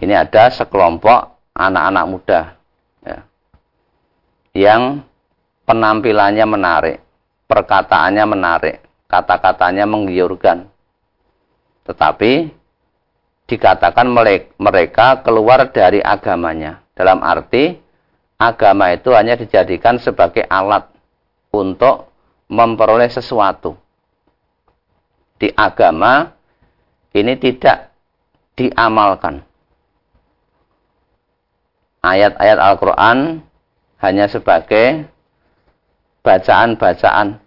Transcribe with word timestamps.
ini 0.00 0.14
ada 0.16 0.48
sekelompok 0.48 1.52
anak-anak 1.52 2.04
muda 2.08 2.40
ya, 3.04 3.18
yang 4.56 5.04
penampilannya 5.68 6.46
menarik, 6.48 6.96
perkataannya 7.48 8.24
menarik, 8.24 8.76
kata-katanya 9.08 9.84
menggiurkan. 9.84 10.68
Tetapi 11.84 12.48
dikatakan 13.48 14.08
mereka 14.56 15.20
keluar 15.20 15.68
dari 15.68 16.00
agamanya. 16.00 16.80
Dalam 16.92 17.20
arti 17.24 17.76
agama 18.40 18.92
itu 18.92 19.12
hanya 19.16 19.36
dijadikan 19.36 20.00
sebagai 20.00 20.44
alat 20.46 20.88
untuk 21.52 22.08
memperoleh 22.48 23.08
sesuatu. 23.08 23.76
Di 25.36 25.50
agama 25.52 26.32
ini 27.12 27.34
tidak 27.36 27.90
diamalkan. 28.54 29.42
Ayat-ayat 32.02 32.58
Al-Quran 32.58 33.46
hanya 34.02 34.26
sebagai 34.26 35.06
bacaan-bacaan. 36.26 37.38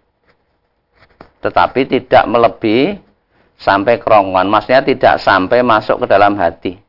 Tetapi 1.44 1.80
tidak 1.84 2.24
melebihi 2.24 2.96
sampai 3.60 4.00
kerongkongan. 4.00 4.48
Maksudnya 4.48 4.80
tidak 4.80 5.14
sampai 5.20 5.60
masuk 5.60 6.04
ke 6.04 6.06
dalam 6.08 6.40
hati. 6.40 6.85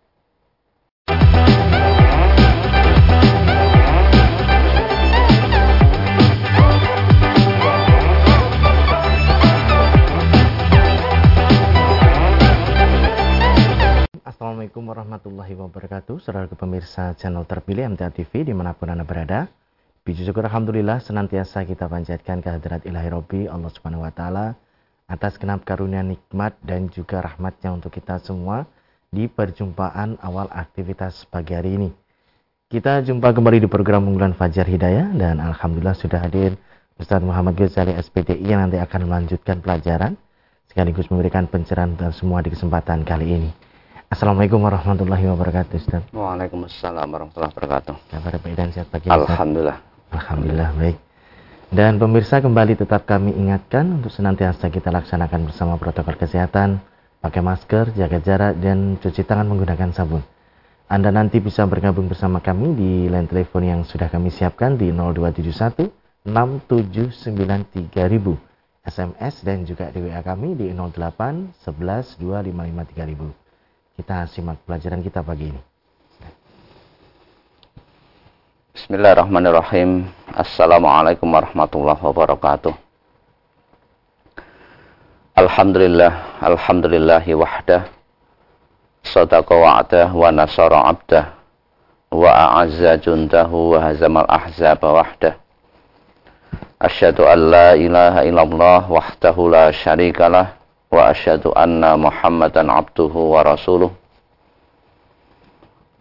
Assalamualaikum 14.67 14.99
warahmatullahi 14.99 15.53
wabarakatuh 15.63 16.15
Saudara 16.19 16.43
pemirsa 16.51 17.15
channel 17.15 17.47
terpilih 17.47 17.87
MTA 17.87 18.11
TV 18.11 18.43
di 18.43 18.51
mana 18.51 18.75
pun 18.75 18.91
Anda 18.91 19.07
berada 19.07 19.47
Puji 20.03 20.27
syukur 20.27 20.43
Alhamdulillah 20.43 20.99
senantiasa 20.99 21.63
kita 21.63 21.87
panjatkan 21.87 22.43
kehadirat 22.43 22.83
ilahi 22.83 23.07
Robbi 23.07 23.41
Allah 23.47 23.71
Subhanahu 23.71 24.03
Wa 24.03 24.11
Taala 24.11 24.59
atas 25.07 25.39
kenap 25.39 25.63
karunia 25.63 26.03
nikmat 26.03 26.59
dan 26.67 26.91
juga 26.91 27.23
rahmatnya 27.23 27.79
untuk 27.79 27.95
kita 27.95 28.19
semua 28.19 28.67
di 29.07 29.31
perjumpaan 29.31 30.19
awal 30.19 30.51
aktivitas 30.51 31.23
pagi 31.31 31.55
hari 31.55 31.79
ini. 31.79 31.89
Kita 32.67 32.99
jumpa 33.07 33.31
kembali 33.31 33.63
di 33.63 33.71
program 33.71 34.03
unggulan 34.03 34.35
Fajar 34.35 34.67
Hidayah 34.67 35.15
dan 35.15 35.39
Alhamdulillah 35.39 35.95
sudah 35.95 36.19
hadir 36.19 36.59
Ustaz 36.99 37.23
Muhammad 37.23 37.55
Ghazali 37.55 37.95
SPDI 37.95 38.43
yang 38.43 38.67
nanti 38.67 38.75
akan 38.83 39.07
melanjutkan 39.07 39.63
pelajaran 39.63 40.19
sekaligus 40.67 41.07
memberikan 41.07 41.47
pencerahan 41.47 41.95
untuk 41.95 42.11
semua 42.11 42.43
di 42.43 42.51
kesempatan 42.51 43.07
kali 43.07 43.31
ini. 43.31 43.66
Assalamualaikum 44.07 44.63
warahmatullahi 44.63 45.27
wabarakatuh 45.27 45.83
Ustaz. 45.83 45.99
Waalaikumsalam 46.15 47.11
warahmatullahi 47.11 47.51
wabarakatuh. 47.51 48.07
Kabar 48.07 48.39
baik 48.39 48.55
dan 48.55 48.71
sehat 48.71 48.87
pagi 48.87 49.11
Alhamdulillah. 49.11 49.83
Alhamdulillah 50.15 50.71
baik. 50.79 50.95
Dan 51.75 51.99
pemirsa 51.99 52.39
kembali 52.39 52.79
tetap 52.79 53.03
kami 53.03 53.35
ingatkan 53.35 53.99
untuk 53.99 54.07
senantiasa 54.07 54.71
kita 54.71 54.95
laksanakan 54.95 55.51
bersama 55.51 55.75
protokol 55.75 56.15
kesehatan, 56.15 56.79
pakai 57.19 57.43
masker, 57.43 57.91
jaga 57.99 58.23
jarak, 58.23 58.55
dan 58.63 58.95
cuci 58.95 59.27
tangan 59.27 59.43
menggunakan 59.43 59.91
sabun. 59.91 60.23
Anda 60.87 61.11
nanti 61.11 61.43
bisa 61.43 61.67
bergabung 61.67 62.07
bersama 62.07 62.39
kami 62.39 62.79
di 62.79 63.11
line 63.11 63.27
telepon 63.27 63.67
yang 63.67 63.83
sudah 63.83 64.07
kami 64.07 64.31
siapkan 64.31 64.79
di 64.79 64.87
0271 64.87 65.83
6793000 66.23 67.91
SMS 68.87 69.43
dan 69.43 69.67
juga 69.67 69.91
di 69.91 69.99
WA 69.99 70.23
kami 70.23 70.55
di 70.55 70.71
08 70.71 71.59
11 71.59 72.23
255 72.23 72.95
3000. 72.95 73.46
Kita 73.97 74.29
simak 74.29 74.61
pelajaran 74.61 75.01
kita 75.01 75.25
pagi 75.25 75.49
ini. 75.49 75.61
Bismillahirrahmanirrahim. 78.77 80.05
Assalamualaikum 80.37 81.25
warahmatullahi 81.25 81.97
wabarakatuh. 81.97 82.77
Alhamdulillah, 85.33 86.13
alhamdulillahi 86.45 87.33
wahdah. 87.41 87.89
Sadaqa 89.01 89.57
wa'dah 89.57 90.13
wa 90.13 90.29
nasara 90.29 90.93
abdah. 90.93 91.33
Wa 92.13 92.29
a'azza 92.29 93.01
jundahu 93.01 93.73
wa 93.73 93.81
hazamal 93.81 94.29
ahzaba 94.29 94.93
wahdah. 94.93 95.41
Asyhadu 96.77 97.25
an 97.25 97.49
la 97.49 97.73
ilaha 97.73 98.21
illallah 98.29 98.85
wahdahu 98.93 99.49
la 99.49 99.73
syarikalah 99.73 100.56
wa 100.91 101.11
asyhadu 101.11 101.51
anna 101.55 101.99
Muhammadan 101.99 102.71
abduhu 102.71 103.35
wa 103.35 103.43
rasuluh. 103.43 103.91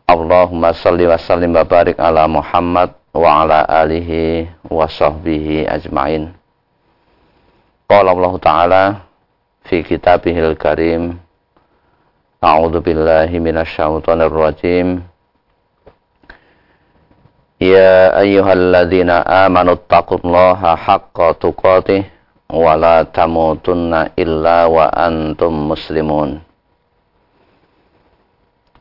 Allahumma 0.07 0.71
salli 0.71 1.07
wa 1.07 1.19
sallim 1.19 1.51
wa 1.51 1.67
barik 1.67 1.99
ala 1.99 2.31
Muhammad 2.31 2.95
wa 3.11 3.43
ala 3.43 3.67
alihi 3.67 4.47
wa 4.71 4.87
sahbihi 4.87 5.67
ajma'in. 5.67 6.31
Qala 7.87 8.15
Allah 8.15 8.35
Ta'ala 8.43 8.83
fi 9.67 9.83
kitabihil 9.83 10.55
karim 10.59 11.19
A'udhu 12.43 12.83
billahi 12.83 13.39
minasyaitonir 13.39 14.31
rajim 14.31 15.03
Ya 17.59 18.15
ayyuhalladzina 18.15 19.27
amanu 19.47 19.79
taqullaha 22.47 22.55
haqqa 22.55 22.55
tuqatih 22.55 22.55
wa 22.55 22.79
la 22.79 23.03
tamutunna 23.05 24.15
illa 24.15 24.71
wa 24.71 24.87
antum 24.87 25.75
muslimun. 25.75 26.39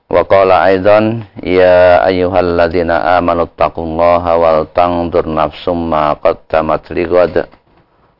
Wa 0.05 0.21
aidan 0.69 1.25
ya 1.41 2.05
ayyuhalladzina 2.05 3.17
amanu 3.17 3.49
taqullaha 3.57 4.37
wal 4.37 4.69
tanzur 4.69 5.25
nafsum 5.25 5.89
ma 5.89 6.13
qaddamat 6.13 6.93
lighad 6.93 7.49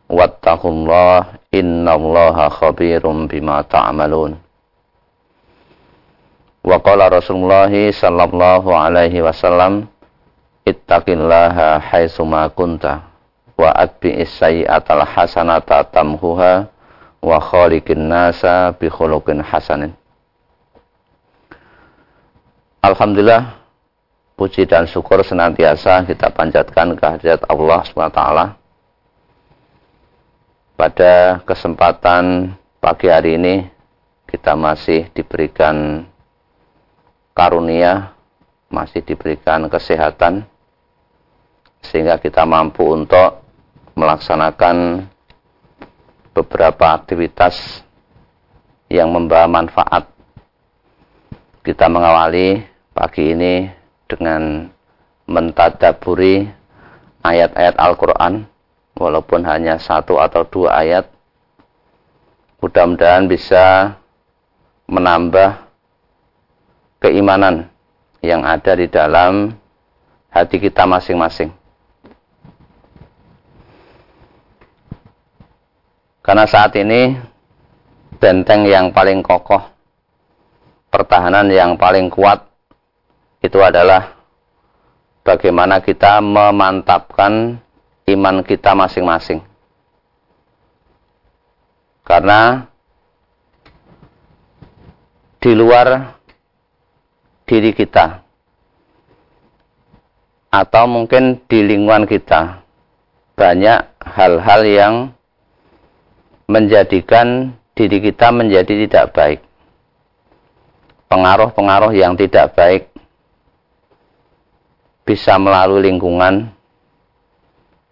wattaqullaha 0.10 1.38
khabirum 2.50 3.30
bima 3.30 3.62
ta'malun. 3.70 4.42
Wa 6.66 6.82
Rasulullah 6.82 7.70
sallallahu 7.70 8.74
alaihi 8.74 9.22
wasallam 9.22 9.86
wa 13.56 13.72
atbi'is 13.72 14.36
sayyi'atal 14.36 15.04
hasanata 15.08 15.88
tamhuha 15.88 16.68
wa 17.24 17.38
khaliqin 17.40 18.12
nasa 18.12 18.76
bi 18.76 18.92
khuluqin 18.92 19.40
hasanin. 19.42 19.96
Alhamdulillah 22.86 23.66
puji 24.36 24.68
dan 24.68 24.86
syukur 24.86 25.24
senantiasa 25.24 26.04
kita 26.06 26.30
panjatkan 26.30 26.94
kehadirat 27.00 27.42
Allah 27.48 27.82
SWT. 27.88 28.22
Pada 30.76 31.40
kesempatan 31.48 32.52
pagi 32.84 33.08
hari 33.08 33.40
ini 33.40 33.64
kita 34.28 34.54
masih 34.60 35.08
diberikan 35.16 36.04
karunia, 37.32 38.12
masih 38.68 39.00
diberikan 39.00 39.72
kesehatan 39.72 40.44
sehingga 41.80 42.20
kita 42.20 42.44
mampu 42.44 42.84
untuk 42.84 43.45
melaksanakan 43.96 45.08
beberapa 46.36 46.92
aktivitas 47.00 47.82
yang 48.92 49.10
membawa 49.10 49.48
manfaat. 49.48 50.12
Kita 51.64 51.88
mengawali 51.90 52.62
pagi 52.92 53.34
ini 53.34 53.72
dengan 54.06 54.70
mentadaburi 55.26 56.46
ayat-ayat 57.26 57.76
Al-Quran 57.82 58.46
walaupun 58.94 59.42
hanya 59.48 59.82
satu 59.82 60.22
atau 60.22 60.46
dua 60.46 60.78
ayat 60.86 61.10
mudah-mudahan 62.62 63.26
bisa 63.26 63.98
menambah 64.86 65.66
keimanan 67.02 67.74
yang 68.22 68.46
ada 68.46 68.78
di 68.78 68.86
dalam 68.86 69.58
hati 70.30 70.62
kita 70.62 70.86
masing-masing 70.86 71.50
karena 76.26 76.50
saat 76.50 76.74
ini 76.74 77.14
benteng 78.18 78.66
yang 78.66 78.90
paling 78.90 79.22
kokoh 79.22 79.62
pertahanan 80.90 81.52
yang 81.54 81.78
paling 81.78 82.10
kuat 82.10 82.50
itu 83.46 83.62
adalah 83.62 84.16
bagaimana 85.22 85.84
kita 85.84 86.24
memantapkan 86.24 87.62
iman 88.08 88.36
kita 88.48 88.72
masing-masing. 88.72 89.44
Karena 92.06 92.64
di 95.42 95.52
luar 95.52 96.16
diri 97.44 97.74
kita 97.74 98.24
atau 100.54 100.84
mungkin 100.88 101.44
di 101.50 101.60
lingkungan 101.66 102.08
kita 102.08 102.64
banyak 103.36 103.80
hal-hal 104.00 104.62
yang 104.64 104.94
menjadikan 106.46 107.54
diri 107.74 108.00
kita 108.00 108.30
menjadi 108.32 108.74
tidak 108.88 109.08
baik. 109.14 109.40
pengaruh-pengaruh 111.06 111.94
yang 111.94 112.18
tidak 112.18 112.58
baik 112.58 112.90
bisa 115.06 115.38
melalui 115.38 115.86
lingkungan 115.86 116.50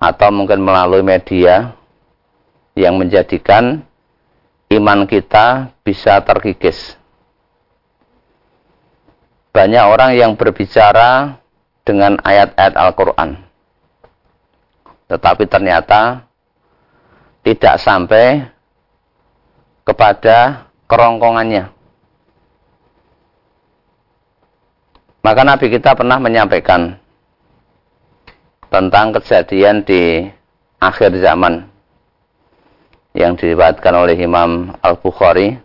atau 0.02 0.34
mungkin 0.34 0.60
melalui 0.60 1.06
media 1.06 1.78
yang 2.74 2.98
menjadikan 2.98 3.86
iman 4.74 5.06
kita 5.06 5.72
bisa 5.86 6.20
terkikis. 6.26 6.98
Banyak 9.54 9.86
orang 9.86 10.18
yang 10.18 10.34
berbicara 10.34 11.38
dengan 11.86 12.18
ayat-ayat 12.26 12.74
Al-Quran. 12.74 13.38
Tetapi 15.06 15.46
ternyata 15.46 16.26
tidak 17.44 17.76
sampai 17.80 18.48
kepada 19.84 20.68
kerongkongannya. 20.88 21.70
Maka 25.24 25.42
Nabi 25.48 25.72
kita 25.72 25.96
pernah 25.96 26.20
menyampaikan 26.20 27.00
tentang 28.68 29.16
kejadian 29.16 29.84
di 29.88 30.28
akhir 30.84 31.16
zaman 31.20 31.68
yang 33.16 33.38
diriwayatkan 33.38 33.94
oleh 33.94 34.18
Imam 34.20 34.74
Al-Bukhari 34.84 35.56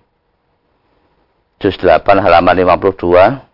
juz 1.58 1.74
8 1.80 2.04
halaman 2.22 2.54
52 2.54 3.48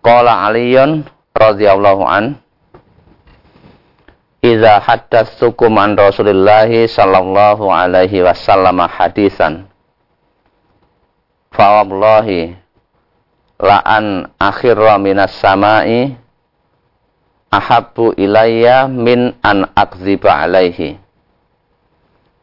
Qala 0.00 0.48
Aliyun 0.48 1.04
radhiyallahu 1.36 2.02
an 2.08 2.40
Iza 4.40 4.80
haddatsukum 4.80 5.76
an 5.76 6.00
Rasulillahi 6.00 6.88
sallallahu 6.88 7.68
alaihi 7.68 8.24
wasallam 8.24 8.80
hadisan. 8.88 9.68
Fa 11.52 11.84
wallahi 11.84 12.56
la 13.60 13.84
an 13.84 14.32
akhirra 14.40 14.96
minas 14.96 15.36
samai 15.36 16.16
ahabbu 17.52 18.16
ilayya 18.16 18.88
min 18.88 19.36
an 19.44 19.68
akziba 19.76 20.32
alaihi. 20.48 20.96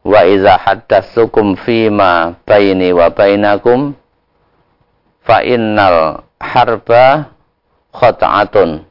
Wa 0.05 0.21
iza 0.29 0.53
haddatsukum 0.53 1.57
fima 1.65 2.37
baini 2.45 2.93
wa 2.93 3.09
bainakum 3.09 3.97
fa 5.25 5.41
innal 5.41 6.21
harba 6.37 7.33
khata'atun 7.89 8.85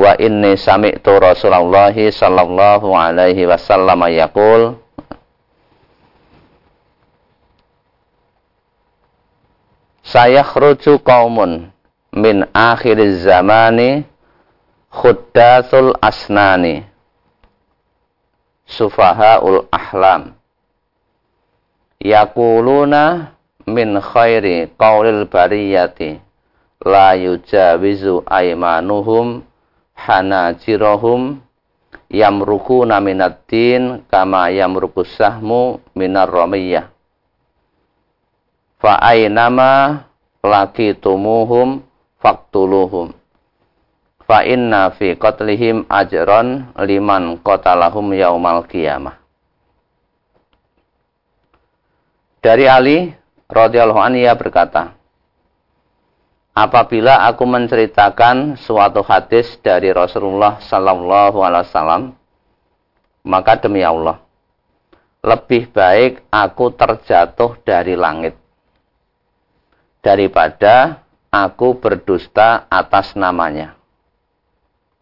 wa 0.00 0.16
inni 0.16 0.56
sami'tu 0.56 1.20
Rasulullah 1.20 1.92
sallallahu 1.92 2.88
alaihi 2.96 3.44
wasallam 3.44 4.00
yaqul 4.08 4.80
sayakhruju 10.00 11.04
qaumun 11.04 11.68
min 12.16 12.48
akhir 12.56 12.96
zamani 13.20 14.08
khuddatul 14.88 15.92
asnani 16.00 16.88
sufahaul 18.64 19.68
ahlam 19.68 20.32
yaquluna 22.00 23.36
min 23.68 24.00
khairi 24.00 24.72
qaulil 24.80 25.28
bariyati 25.28 26.24
la 26.88 27.12
yujawizu 27.12 28.24
aimanuhum 28.24 29.44
hanajirahum 30.00 31.44
yamrukuna 32.08 32.98
minad 32.98 33.44
din 33.44 34.02
kama 34.08 34.48
yamruku 34.50 35.04
sahmu 35.04 35.78
minar 35.92 36.32
ramiyah. 36.32 36.88
Fa 38.80 38.96
aynama 39.04 40.04
laqitumuhum 40.40 41.84
faqtuluhum. 42.18 43.12
Fa 44.24 44.46
inna 44.46 44.94
fi 44.94 45.18
qatlihim 45.18 45.84
ajran 45.90 46.72
liman 46.80 47.36
qatalahum 47.44 48.14
yaumal 48.16 48.64
qiyamah. 48.64 49.20
Dari 52.40 52.64
Ali 52.64 53.12
radhiyallahu 53.52 54.00
anhu 54.00 54.24
berkata 54.32 54.96
apabila 56.52 57.26
aku 57.30 57.46
menceritakan 57.46 58.58
suatu 58.60 59.00
hadis 59.06 59.56
dari 59.62 59.94
Rasulullah 59.94 60.58
sallallahu 60.60 61.38
alaihi 61.40 61.66
wasallam 61.70 62.02
maka 63.26 63.56
demi 63.60 63.84
Allah 63.84 64.18
lebih 65.20 65.68
baik 65.70 66.24
aku 66.32 66.72
terjatuh 66.72 67.60
dari 67.62 67.94
langit 67.94 68.40
daripada 70.00 71.04
aku 71.30 71.78
berdusta 71.78 72.66
atas 72.66 73.14
namanya. 73.14 73.78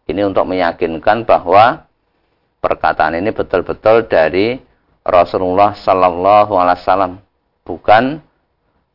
Ini 0.05 0.25
untuk 0.25 0.45
meyakinkan 0.49 1.25
bahwa 1.25 1.89
perkataan 2.61 3.17
ini 3.17 3.33
betul-betul 3.33 4.05
dari 4.09 4.61
Rasulullah 5.05 5.73
sallallahu 5.73 6.53
alaihi 6.53 6.79
wasallam, 6.81 7.13
bukan 7.65 8.21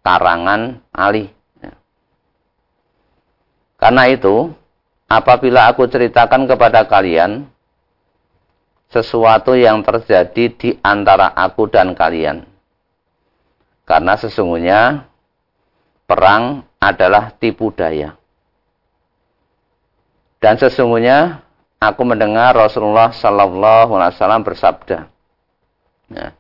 karangan 0.07 0.83
Ali. 0.95 1.34
Karena 3.85 4.09
itu, 4.09 4.49
apabila 5.05 5.69
aku 5.69 5.85
ceritakan 5.85 6.49
kepada 6.49 6.89
kalian 6.89 7.45
sesuatu 8.89 9.53
yang 9.53 9.85
terjadi 9.85 10.45
di 10.57 10.71
antara 10.81 11.29
aku 11.37 11.69
dan 11.69 11.93
kalian. 11.93 12.49
Karena 13.85 14.17
sesungguhnya 14.17 15.05
perang 16.09 16.65
adalah 16.81 17.37
tipu 17.37 17.69
daya. 17.77 18.17
Dan 20.41 20.57
sesungguhnya 20.57 21.45
aku 21.77 22.09
mendengar 22.09 22.57
Rasulullah 22.57 23.13
Sallallahu 23.13 24.01
Alaihi 24.01 24.17
Wasallam 24.17 24.49
bersabda. 24.49 24.99
Nah, 26.09 26.33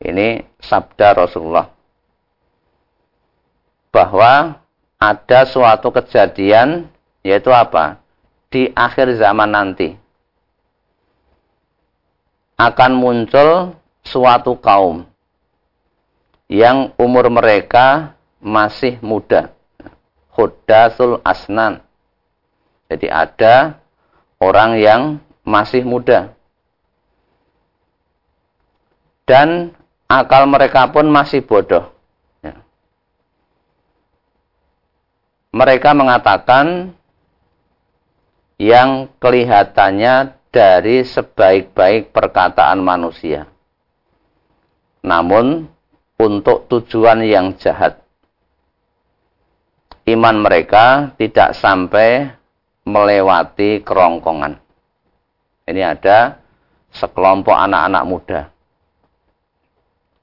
ini 0.00 0.40
sabda 0.64 1.28
Rasulullah 1.28 1.68
bahwa 3.92 4.63
ada 5.04 5.44
suatu 5.44 5.92
kejadian 5.92 6.88
yaitu 7.20 7.52
apa? 7.52 8.00
Di 8.48 8.72
akhir 8.72 9.20
zaman 9.20 9.52
nanti 9.52 9.92
akan 12.56 12.92
muncul 12.96 13.76
suatu 14.06 14.56
kaum 14.56 15.04
yang 16.48 16.94
umur 16.96 17.28
mereka 17.28 18.16
masih 18.40 18.96
muda. 19.04 19.52
Hudasul 20.32 21.20
asnan. 21.22 21.82
Jadi 22.88 23.06
ada 23.10 23.80
orang 24.38 24.78
yang 24.78 25.02
masih 25.42 25.82
muda. 25.82 26.34
Dan 29.24 29.72
akal 30.04 30.44
mereka 30.44 30.90
pun 30.92 31.08
masih 31.08 31.40
bodoh. 31.40 31.93
Mereka 35.54 35.94
mengatakan 35.94 36.90
yang 38.58 39.06
kelihatannya 39.22 40.34
dari 40.50 41.06
sebaik-baik 41.06 42.10
perkataan 42.10 42.82
manusia. 42.82 43.46
Namun 45.06 45.70
untuk 46.18 46.66
tujuan 46.66 47.22
yang 47.22 47.54
jahat. 47.54 48.02
Iman 50.04 50.42
mereka 50.42 51.14
tidak 51.16 51.54
sampai 51.56 52.34
melewati 52.84 53.80
kerongkongan. 53.80 54.58
Ini 55.64 55.82
ada 55.96 56.44
sekelompok 56.92 57.56
anak-anak 57.56 58.04
muda. 58.04 58.40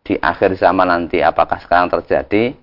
Di 0.05 0.19
akhir 0.21 0.59
zaman 0.59 0.85
nanti 0.85 1.23
apakah 1.23 1.57
sekarang 1.65 1.89
terjadi? 1.89 2.61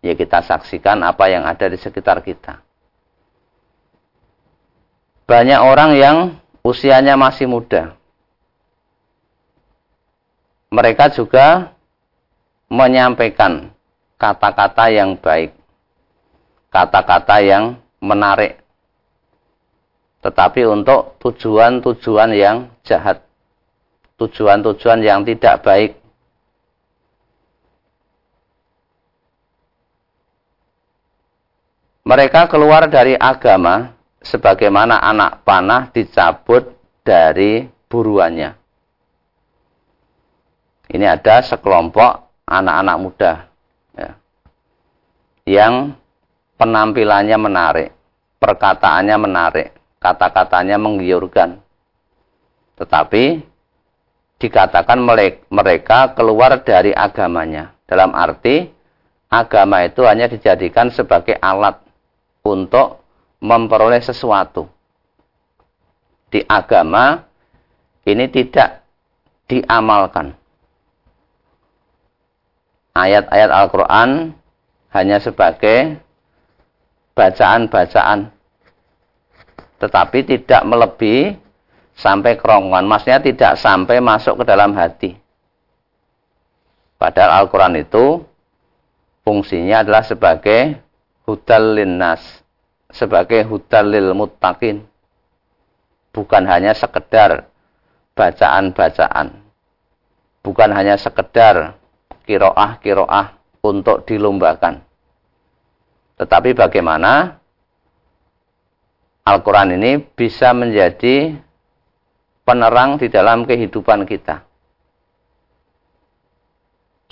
Ya 0.00 0.16
kita 0.16 0.40
saksikan 0.44 1.04
apa 1.04 1.28
yang 1.28 1.44
ada 1.44 1.68
di 1.68 1.76
sekitar 1.76 2.24
kita. 2.24 2.64
Banyak 5.28 5.60
orang 5.62 5.94
yang 5.94 6.16
usianya 6.66 7.14
masih 7.14 7.46
muda. 7.46 7.94
Mereka 10.74 11.14
juga 11.14 11.70
menyampaikan 12.66 13.70
kata-kata 14.18 14.90
yang 14.90 15.14
baik. 15.14 15.54
Kata-kata 16.70 17.42
yang 17.42 17.78
menarik. 18.02 18.58
Tetapi 20.22 20.66
untuk 20.66 21.14
tujuan-tujuan 21.22 22.30
yang 22.34 22.70
jahat. 22.82 23.22
Tujuan-tujuan 24.18 25.00
yang 25.02 25.22
tidak 25.22 25.62
baik. 25.62 25.99
Mereka 32.10 32.50
keluar 32.50 32.90
dari 32.90 33.14
agama 33.14 33.94
sebagaimana 34.18 34.98
anak 34.98 35.46
panah 35.46 35.94
dicabut 35.94 36.74
dari 37.06 37.70
buruannya. 37.86 38.50
Ini 40.90 41.06
ada 41.06 41.38
sekelompok 41.46 42.42
anak-anak 42.50 42.96
muda. 42.98 43.32
Ya. 43.94 44.10
yang 45.46 45.94
penampilannya 46.58 47.38
menarik, 47.38 47.94
perkataannya 48.42 49.14
menarik, 49.14 49.68
kata-katanya 50.02 50.82
menggiurkan. 50.82 51.62
Tetapi 52.74 53.38
dikatakan 54.42 54.98
mereka 55.46 56.10
keluar 56.18 56.58
dari 56.66 56.90
agamanya. 56.90 57.70
Dalam 57.86 58.10
arti 58.18 58.66
agama 59.30 59.86
itu 59.86 60.02
hanya 60.02 60.26
dijadikan 60.26 60.90
sebagai 60.90 61.38
alat 61.38 61.89
untuk 62.50 63.00
memperoleh 63.38 64.02
sesuatu. 64.02 64.66
Di 66.30 66.42
agama 66.46 67.26
ini 68.06 68.26
tidak 68.30 68.82
diamalkan. 69.50 70.34
Ayat-ayat 72.94 73.50
Al-Quran 73.50 74.10
hanya 74.94 75.18
sebagai 75.22 75.98
bacaan-bacaan. 77.14 78.30
Tetapi 79.80 80.18
tidak 80.26 80.62
melebihi 80.66 81.38
sampai 81.96 82.36
kerongkongan. 82.36 82.86
Maksudnya 82.86 83.20
tidak 83.22 83.52
sampai 83.58 83.98
masuk 83.98 84.42
ke 84.42 84.44
dalam 84.44 84.76
hati. 84.76 85.16
Padahal 87.00 87.44
Al-Quran 87.44 87.80
itu 87.80 88.28
fungsinya 89.24 89.80
adalah 89.80 90.04
sebagai 90.04 90.76
hudal 91.24 91.80
linnas. 91.80 92.39
Sebagai 92.90 93.46
hudal 93.46 93.90
lil 93.90 94.10
muttaqin. 94.14 94.86
Bukan 96.10 96.42
hanya 96.46 96.74
sekedar 96.74 97.46
bacaan-bacaan. 98.18 99.40
Bukan 100.42 100.70
hanya 100.74 100.98
sekedar 100.98 101.78
kiroah-kiroah 102.26 103.38
untuk 103.62 104.02
dilombakan. 104.08 104.82
Tetapi 106.20 106.52
bagaimana 106.52 107.40
Al-Quran 109.24 109.78
ini 109.78 110.02
bisa 110.02 110.50
menjadi 110.50 111.38
penerang 112.42 112.98
di 112.98 113.06
dalam 113.06 113.46
kehidupan 113.46 114.02
kita. 114.08 114.42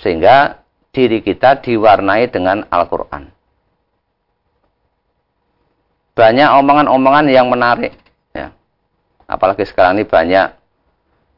Sehingga 0.03 0.59
diri 0.91 1.23
kita 1.23 1.63
diwarnai 1.63 2.27
dengan 2.27 2.67
Al-Quran. 2.67 3.38
Banyak 6.19 6.51
omongan-omongan 6.51 7.31
yang 7.31 7.47
menarik. 7.47 7.95
Ya. 8.35 8.51
Apalagi 9.23 9.63
sekarang 9.63 9.95
ini 9.95 10.03
banyak 10.03 10.51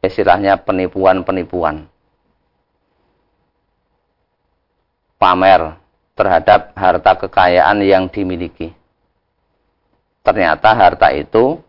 istilahnya 0.01 0.57
penipuan-penipuan. 0.57 1.85
Pamer 5.21 5.77
terhadap 6.17 6.73
harta 6.73 7.13
kekayaan 7.13 7.85
yang 7.85 8.09
dimiliki. 8.09 8.73
Ternyata 10.25 10.73
harta 10.73 11.13
itu 11.13 11.61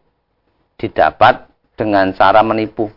didapat 0.81 1.53
dengan 1.77 2.17
cara 2.17 2.41
menipu. 2.41 2.89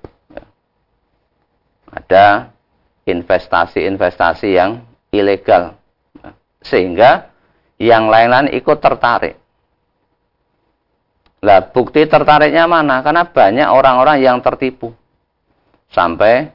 Ada 1.92 2.56
investasi-investasi 3.04 4.48
yang 4.48 4.80
ilegal. 5.12 5.76
Sehingga 6.64 7.28
yang 7.76 8.08
lain-lain 8.08 8.56
ikut 8.56 8.80
tertarik. 8.80 9.45
Lah 11.46 11.62
bukti 11.70 12.10
tertariknya 12.10 12.66
mana? 12.66 13.06
Karena 13.06 13.30
banyak 13.30 13.70
orang-orang 13.70 14.18
yang 14.18 14.42
tertipu. 14.42 14.90
Sampai 15.94 16.50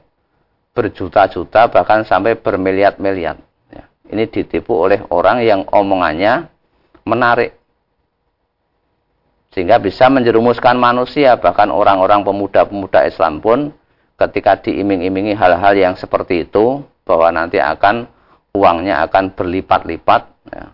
berjuta-juta 0.75 1.71
bahkan 1.71 2.03
sampai 2.03 2.35
bermiliar-miliar. 2.35 3.39
Ini 4.11 4.27
ditipu 4.27 4.75
oleh 4.75 4.99
orang 5.07 5.39
yang 5.39 5.63
omongannya 5.71 6.51
menarik. 7.07 7.55
Sehingga 9.55 9.79
bisa 9.79 10.11
menjerumuskan 10.11 10.75
manusia, 10.75 11.39
bahkan 11.39 11.71
orang-orang 11.71 12.27
pemuda-pemuda 12.27 13.07
Islam 13.07 13.39
pun 13.39 13.71
ketika 14.19 14.59
diiming-imingi 14.67 15.31
hal-hal 15.31 15.75
yang 15.75 15.95
seperti 15.95 16.43
itu, 16.43 16.83
bahwa 17.07 17.31
nanti 17.31 17.63
akan 17.63 18.07
uangnya 18.51 19.07
akan 19.07 19.31
berlipat-lipat, 19.31 20.21
ya. 20.51 20.65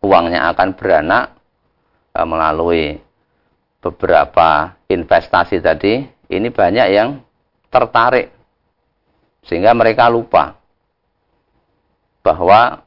uangnya 0.00 0.48
akan 0.52 0.68
beranak 0.72 1.24
ya, 1.32 1.35
melalui 2.24 3.02
beberapa 3.84 4.72
investasi 4.88 5.60
tadi, 5.60 6.06
ini 6.32 6.48
banyak 6.48 6.88
yang 6.90 7.20
tertarik. 7.68 8.32
Sehingga 9.46 9.76
mereka 9.76 10.10
lupa 10.10 10.58
bahwa 12.26 12.82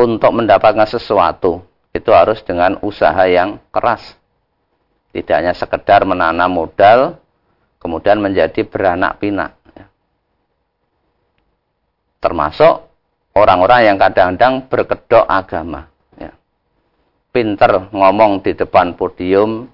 untuk 0.00 0.32
mendapatkan 0.32 0.88
sesuatu 0.88 1.60
itu 1.92 2.08
harus 2.14 2.40
dengan 2.40 2.80
usaha 2.80 3.28
yang 3.28 3.60
keras. 3.68 4.16
Tidak 5.12 5.34
hanya 5.34 5.52
sekedar 5.52 6.06
menanam 6.08 6.48
modal, 6.48 7.20
kemudian 7.82 8.22
menjadi 8.22 8.64
beranak 8.64 9.20
pinak. 9.20 9.58
Ya. 9.76 9.90
Termasuk 12.22 12.88
orang-orang 13.34 13.80
yang 13.92 13.96
kadang-kadang 14.00 14.70
berkedok 14.70 15.26
agama. 15.26 15.89
Pinter 17.30 17.90
ngomong 17.94 18.42
di 18.42 18.58
depan 18.58 18.98
podium, 18.98 19.70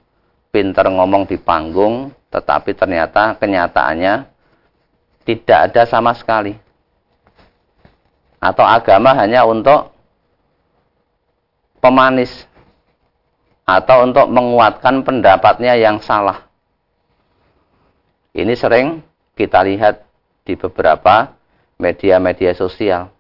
pinter 0.53 0.93
ngomong 0.93 1.25
di 1.25 1.41
panggung, 1.41 2.13
tetapi 2.29 2.77
ternyata 2.77 3.33
kenyataannya 3.41 4.29
tidak 5.25 5.59
ada 5.73 5.83
sama 5.89 6.13
sekali 6.13 6.53
atau 8.37 8.63
agama 8.63 9.17
hanya 9.17 9.43
untuk 9.49 9.91
pemanis 11.81 12.45
atau 13.67 14.07
untuk 14.07 14.29
menguatkan 14.31 15.03
pendapatnya 15.03 15.75
yang 15.75 15.99
salah. 15.99 16.47
Ini 18.37 18.53
sering 18.53 19.01
kita 19.33 19.65
lihat 19.65 20.05
di 20.45 20.55
beberapa 20.55 21.35
media-media 21.81 22.53
sosial. 22.55 23.16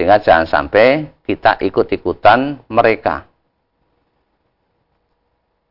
Sehingga 0.00 0.16
jangan 0.16 0.48
sampai 0.48 1.12
kita 1.28 1.60
ikut-ikutan 1.60 2.64
mereka. 2.72 3.28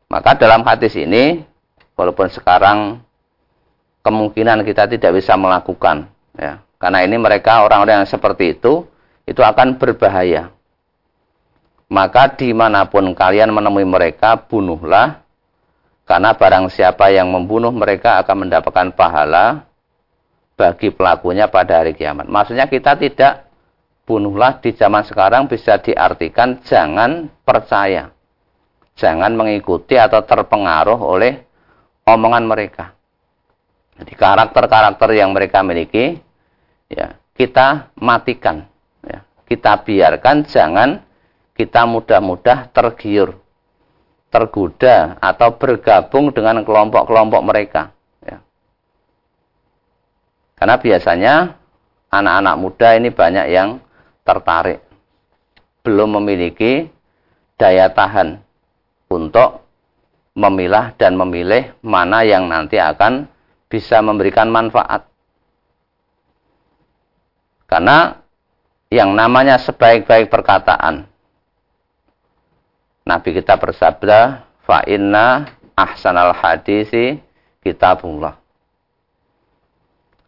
Maka 0.06 0.38
dalam 0.38 0.62
hadis 0.62 0.94
ini, 0.94 1.42
walaupun 1.98 2.30
sekarang 2.30 3.02
kemungkinan 4.06 4.62
kita 4.62 4.86
tidak 4.86 5.18
bisa 5.18 5.34
melakukan, 5.34 6.06
ya, 6.38 6.62
karena 6.78 7.02
ini 7.02 7.18
mereka 7.18 7.66
orang-orang 7.66 8.06
yang 8.06 8.10
seperti 8.14 8.54
itu, 8.54 8.86
itu 9.26 9.42
akan 9.42 9.82
berbahaya. 9.82 10.54
Maka 11.90 12.30
di 12.30 12.54
mana 12.54 12.86
pun 12.86 13.10
kalian 13.10 13.50
menemui 13.50 13.82
mereka, 13.82 14.38
bunuhlah. 14.38 15.26
Karena 16.06 16.38
barang 16.38 16.70
siapa 16.70 17.10
yang 17.10 17.34
membunuh 17.34 17.74
mereka 17.74 18.22
akan 18.22 18.46
mendapatkan 18.46 18.94
pahala 18.94 19.66
bagi 20.54 20.94
pelakunya 20.94 21.50
pada 21.50 21.82
hari 21.82 21.98
kiamat. 21.98 22.30
Maksudnya 22.30 22.70
kita 22.70 22.94
tidak 22.94 23.49
bunuhlah 24.04 24.58
di 24.58 24.74
zaman 24.74 25.06
sekarang 25.06 25.46
bisa 25.46 25.78
diartikan 25.80 26.60
jangan 26.64 27.30
percaya. 27.42 28.12
Jangan 28.98 29.32
mengikuti 29.32 29.96
atau 29.96 30.20
terpengaruh 30.20 30.98
oleh 31.00 31.40
omongan 32.04 32.44
mereka. 32.44 32.92
Jadi 34.00 34.12
karakter-karakter 34.16 35.08
yang 35.12 35.32
mereka 35.32 35.60
miliki 35.60 36.20
ya 36.90 37.20
kita 37.38 37.94
matikan 37.96 38.66
ya. 39.00 39.22
kita 39.46 39.80
biarkan 39.86 40.44
jangan 40.44 41.00
kita 41.54 41.86
mudah-mudah 41.86 42.68
tergiur 42.74 43.38
tergoda 44.28 45.16
atau 45.22 45.54
bergabung 45.56 46.34
dengan 46.34 46.60
kelompok-kelompok 46.66 47.42
mereka 47.46 47.82
ya. 48.20 48.42
karena 50.58 50.76
biasanya 50.76 51.34
anak-anak 52.10 52.56
muda 52.58 52.88
ini 52.98 53.08
banyak 53.14 53.46
yang 53.48 53.78
tertarik 54.30 54.78
belum 55.82 56.22
memiliki 56.22 56.86
daya 57.58 57.90
tahan 57.90 58.38
untuk 59.10 59.66
memilah 60.38 60.94
dan 60.94 61.18
memilih 61.18 61.74
mana 61.82 62.22
yang 62.22 62.46
nanti 62.46 62.78
akan 62.78 63.26
bisa 63.66 63.98
memberikan 63.98 64.46
manfaat 64.46 65.10
karena 67.70 68.18
yang 68.90 69.14
namanya 69.14 69.62
sebaik-baik 69.62 70.26
perkataan. 70.26 71.06
Nabi 73.06 73.30
kita 73.30 73.54
bersabda, 73.54 74.42
fa 74.66 74.82
inna 74.90 75.46
ahsanal 75.78 76.34
hadisi 76.34 77.22
kitabullah. 77.62 78.34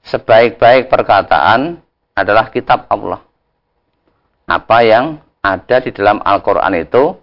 Sebaik-baik 0.06 0.86
perkataan 0.86 1.82
adalah 2.14 2.46
kitab 2.54 2.86
Allah. 2.86 3.26
Apa 4.46 4.82
yang 4.82 5.22
ada 5.42 5.76
di 5.82 5.90
dalam 5.90 6.22
Al-Quran 6.22 6.74
itu 6.78 7.18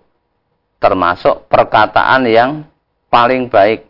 termasuk 0.79 1.47
perkataan 1.51 2.23
yang 2.27 2.63
paling 3.11 3.51
baik 3.51 3.87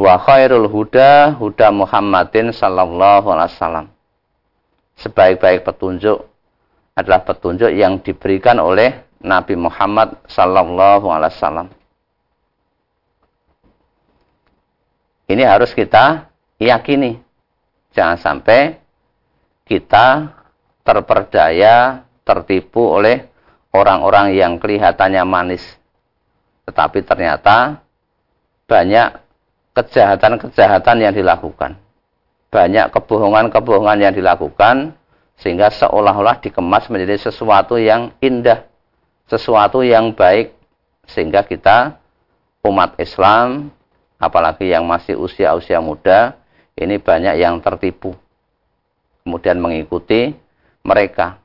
wa 0.00 0.16
khairul 0.16 0.68
huda 0.68 1.36
huda 1.36 1.68
Muhammadin 1.72 2.52
sallallahu 2.56 3.28
alaihi 3.28 3.52
wasallam. 3.56 3.86
sebaik-baik 5.00 5.64
petunjuk 5.64 6.28
adalah 6.92 7.24
petunjuk 7.24 7.72
yang 7.72 8.00
diberikan 8.04 8.60
oleh 8.60 9.00
Nabi 9.20 9.56
Muhammad 9.56 10.20
sallallahu 10.28 11.08
alaihi 11.08 11.32
wasallam. 11.36 11.68
Ini 15.30 15.46
harus 15.46 15.72
kita 15.72 16.28
yakini. 16.60 17.22
Jangan 17.96 18.18
sampai 18.20 18.76
kita 19.64 20.39
terperdaya, 20.90 22.02
tertipu 22.26 22.98
oleh 22.98 23.30
orang-orang 23.70 24.34
yang 24.34 24.58
kelihatannya 24.58 25.22
manis. 25.22 25.62
Tetapi 26.66 27.06
ternyata 27.06 27.78
banyak 28.66 29.22
kejahatan-kejahatan 29.78 30.96
yang 30.98 31.14
dilakukan. 31.14 31.78
Banyak 32.50 32.90
kebohongan-kebohongan 32.90 34.10
yang 34.10 34.14
dilakukan 34.14 34.98
sehingga 35.38 35.70
seolah-olah 35.70 36.42
dikemas 36.42 36.90
menjadi 36.90 37.30
sesuatu 37.30 37.78
yang 37.78 38.10
indah, 38.18 38.66
sesuatu 39.30 39.86
yang 39.86 40.10
baik 40.10 40.58
sehingga 41.06 41.46
kita 41.46 41.94
umat 42.66 42.98
Islam 42.98 43.70
apalagi 44.18 44.68
yang 44.68 44.82
masih 44.84 45.14
usia-usia 45.14 45.78
muda, 45.78 46.34
ini 46.74 46.98
banyak 46.98 47.38
yang 47.38 47.62
tertipu. 47.62 48.18
Kemudian 49.22 49.62
mengikuti 49.62 50.34
mereka. 50.84 51.40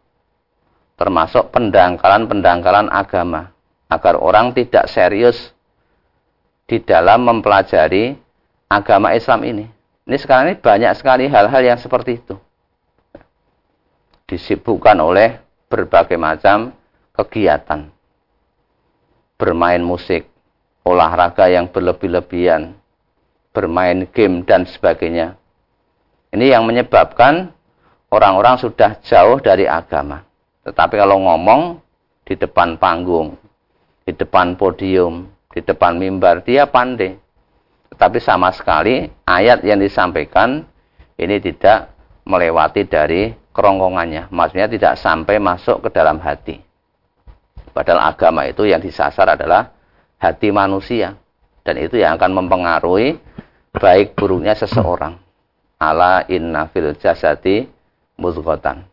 Termasuk 0.95 1.51
pendangkalan-pendangkalan 1.51 2.87
agama. 2.91 3.51
Agar 3.91 4.17
orang 4.17 4.55
tidak 4.55 4.89
serius 4.89 5.53
di 6.65 6.81
dalam 6.81 7.23
mempelajari 7.25 8.17
agama 8.69 9.13
Islam 9.13 9.45
ini. 9.45 9.65
Ini 10.05 10.17
sekarang 10.21 10.53
ini 10.53 10.57
banyak 10.61 10.93
sekali 10.97 11.25
hal-hal 11.29 11.61
yang 11.61 11.79
seperti 11.81 12.21
itu. 12.21 12.35
Disibukkan 14.25 14.97
oleh 15.01 15.41
berbagai 15.69 16.17
macam 16.17 16.73
kegiatan. 17.13 17.89
Bermain 19.35 19.81
musik, 19.81 20.25
olahraga 20.85 21.49
yang 21.49 21.69
berlebih-lebihan, 21.69 22.77
bermain 23.55 24.05
game 24.11 24.43
dan 24.43 24.67
sebagainya. 24.67 25.39
Ini 26.35 26.51
yang 26.51 26.67
menyebabkan 26.67 27.54
orang-orang 28.09 28.55
sudah 28.61 28.99
jauh 29.01 29.37
dari 29.41 29.65
agama. 29.65 30.25
Tetapi 30.65 30.95
kalau 30.97 31.21
ngomong 31.21 31.77
di 32.25 32.33
depan 32.33 32.81
panggung, 32.81 33.37
di 34.05 34.13
depan 34.13 34.57
podium, 34.57 35.29
di 35.53 35.61
depan 35.61 35.97
mimbar, 35.97 36.41
dia 36.41 36.65
pandai. 36.65 37.17
Tetapi 37.93 38.17
sama 38.19 38.51
sekali 38.51 39.07
ayat 39.23 39.61
yang 39.63 39.79
disampaikan 39.79 40.65
ini 41.15 41.39
tidak 41.39 41.93
melewati 42.27 42.83
dari 42.89 43.31
kerongkongannya. 43.55 44.33
Maksudnya 44.33 44.67
tidak 44.67 44.93
sampai 44.99 45.39
masuk 45.39 45.87
ke 45.87 45.89
dalam 45.93 46.19
hati. 46.19 46.59
Padahal 47.71 48.11
agama 48.11 48.47
itu 48.47 48.67
yang 48.67 48.79
disasar 48.79 49.35
adalah 49.35 49.71
hati 50.19 50.51
manusia 50.51 51.15
dan 51.63 51.75
itu 51.75 51.99
yang 51.99 52.15
akan 52.15 52.31
mempengaruhi 52.43 53.19
baik 53.75 54.15
buruknya 54.15 54.55
seseorang. 54.55 55.19
Ala 55.75 56.23
inna 56.31 56.71
fil 56.71 56.95
jasadi 56.95 57.67
muzghatan. 58.15 58.87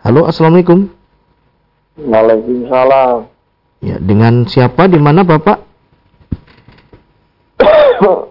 Halo, 0.06 0.30
Assalamualaikum. 0.30 0.86
Waalaikumsalam. 1.98 3.26
Ya, 3.82 3.98
dengan 3.98 4.46
siapa 4.46 4.86
di 4.86 5.02
mana 5.02 5.26
Bapak? 5.26 5.66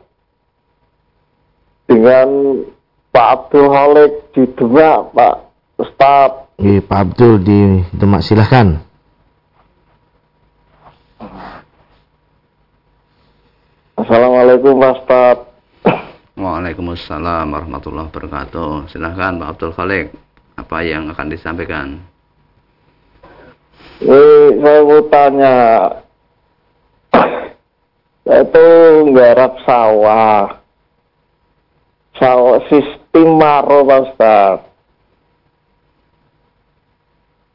dengan 1.91 2.63
Pak 3.11 3.27
Abdul 3.27 3.67
Halik 3.75 4.13
di 4.39 4.47
Demak, 4.55 5.19
Pak 5.19 5.51
Ustaz. 5.83 6.47
Iya, 6.63 6.79
Pak 6.79 7.11
Abdul 7.11 7.43
di 7.43 7.83
Demak, 7.91 8.23
silahkan. 8.23 8.79
Assalamualaikum 13.99 14.79
Pak 14.79 14.93
Ustaz. 15.03 15.43
Waalaikumsalam 16.39 17.51
warahmatullahi 17.51 18.07
wabarakatuh. 18.15 18.95
Silahkan 18.95 19.43
Pak 19.43 19.59
Abdul 19.59 19.75
Khalik. 19.75 20.24
Apa 20.55 20.87
yang 20.87 21.11
akan 21.11 21.29
disampaikan? 21.29 21.99
Ini 23.99 24.59
saya 24.63 24.81
mau 24.87 25.03
tanya. 25.11 25.57
Saya 28.25 28.41
itu 28.41 28.67
nggarap 29.11 29.53
sawah. 29.67 30.59
Sawah 32.17 32.59
sistem 32.71 33.29
maro 33.39 33.83
Pak. 33.87 34.71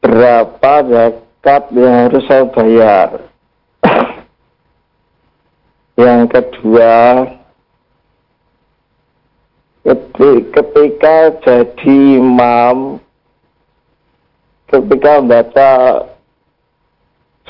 Berapa 0.00 0.72
zakat 0.88 1.62
yang 1.76 1.94
harus 2.08 2.24
saya 2.28 2.44
bayar? 2.48 3.08
Yang 6.00 6.20
kedua, 6.32 6.96
ketika 9.84 11.16
jadi 11.40 11.96
imam, 12.20 13.00
ketika 14.68 15.12
baca 15.24 15.70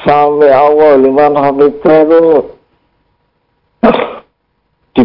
sampai 0.01 0.51
awal 0.55 0.97
liman 0.97 1.35
hamid 1.37 1.75
baru 1.85 2.55
di 4.97 5.03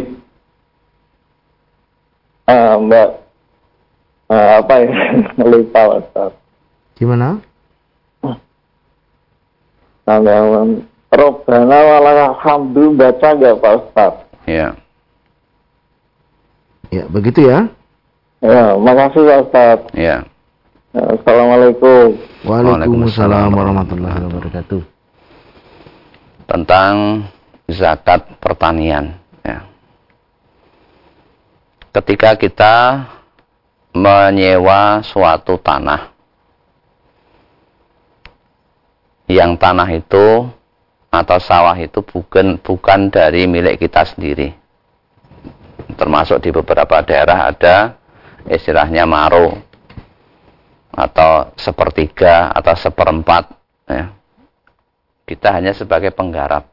uh, 2.48 2.76
mbak 2.80 3.10
uh, 4.32 4.52
apa 4.64 4.74
ya 4.86 4.92
lupa 5.52 5.82
Ustaz. 6.00 6.32
Gimana? 6.96 7.42
Sampai 10.06 10.34
awal 10.38 10.86
Robbana 11.10 11.78
walhamdu 11.82 12.94
baca 12.94 13.28
nggak 13.34 13.58
Pak 13.60 13.74
Ustaz? 13.82 14.14
Ya. 14.46 14.78
Ya, 16.96 17.04
begitu 17.12 17.44
ya. 17.44 17.68
Ya, 18.40 18.80
makasih 18.80 19.28
Pak 19.28 19.40
Ustaz. 19.52 19.80
Ya. 19.92 20.24
ya 20.96 21.04
Assalamualaikum. 21.12 22.16
Waalaikumsalam 22.48 23.52
warahmatullahi 23.52 24.20
wabarakatuh. 24.32 24.82
Tentang 26.48 26.94
zakat 27.68 28.40
pertanian. 28.40 29.20
Ya. 29.44 29.68
Ketika 31.92 32.40
kita 32.40 32.76
menyewa 33.92 35.04
suatu 35.04 35.60
tanah, 35.60 36.16
yang 39.28 39.60
tanah 39.60 39.90
itu 39.92 40.48
atau 41.12 41.38
sawah 41.44 41.76
itu 41.76 42.00
bukan 42.00 42.56
bukan 42.64 43.12
dari 43.12 43.52
milik 43.52 43.84
kita 43.84 44.08
sendiri. 44.08 44.65
Termasuk 45.96 46.44
di 46.44 46.52
beberapa 46.52 47.00
daerah 47.04 47.52
ada 47.52 47.96
istilahnya 48.46 49.08
maro 49.08 49.56
atau 50.96 51.52
sepertiga 51.60 52.52
atau 52.56 52.76
seperempat. 52.76 53.52
Ya. 53.88 54.16
Kita 55.26 55.58
hanya 55.58 55.74
sebagai 55.74 56.14
penggarap, 56.14 56.70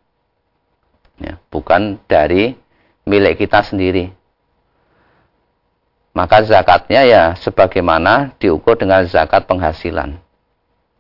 ya, 1.17 1.41
bukan 1.49 1.97
dari 2.05 2.53
milik 3.09 3.41
kita 3.41 3.65
sendiri. 3.65 4.13
Maka 6.13 6.45
zakatnya 6.45 7.09
ya 7.09 7.23
sebagaimana 7.41 8.37
diukur 8.37 8.77
dengan 8.77 9.09
zakat 9.09 9.49
penghasilan, 9.49 10.21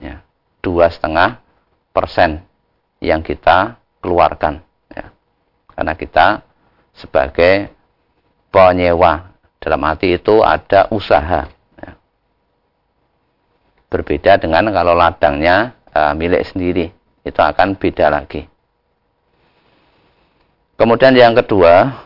ya, 0.00 0.24
dua 0.64 0.88
setengah 0.88 1.44
persen 1.92 2.40
yang 3.04 3.20
kita 3.20 3.76
keluarkan. 4.00 4.64
Ya. 4.88 5.12
Karena 5.76 5.92
kita 5.92 6.40
sebagai 6.96 7.68
penyewa, 8.52 9.32
dalam 9.58 9.82
arti 9.88 10.14
itu 10.14 10.44
ada 10.44 10.86
usaha. 10.92 11.48
Ya. 11.80 11.90
Berbeda 13.88 14.36
dengan 14.36 14.68
kalau 14.70 14.92
ladangnya 14.92 15.72
uh, 15.90 16.12
milik 16.12 16.44
sendiri, 16.46 16.92
itu 17.24 17.40
akan 17.40 17.74
beda 17.80 18.12
lagi. 18.12 18.44
Kemudian 20.76 21.16
yang 21.16 21.32
kedua, 21.32 22.04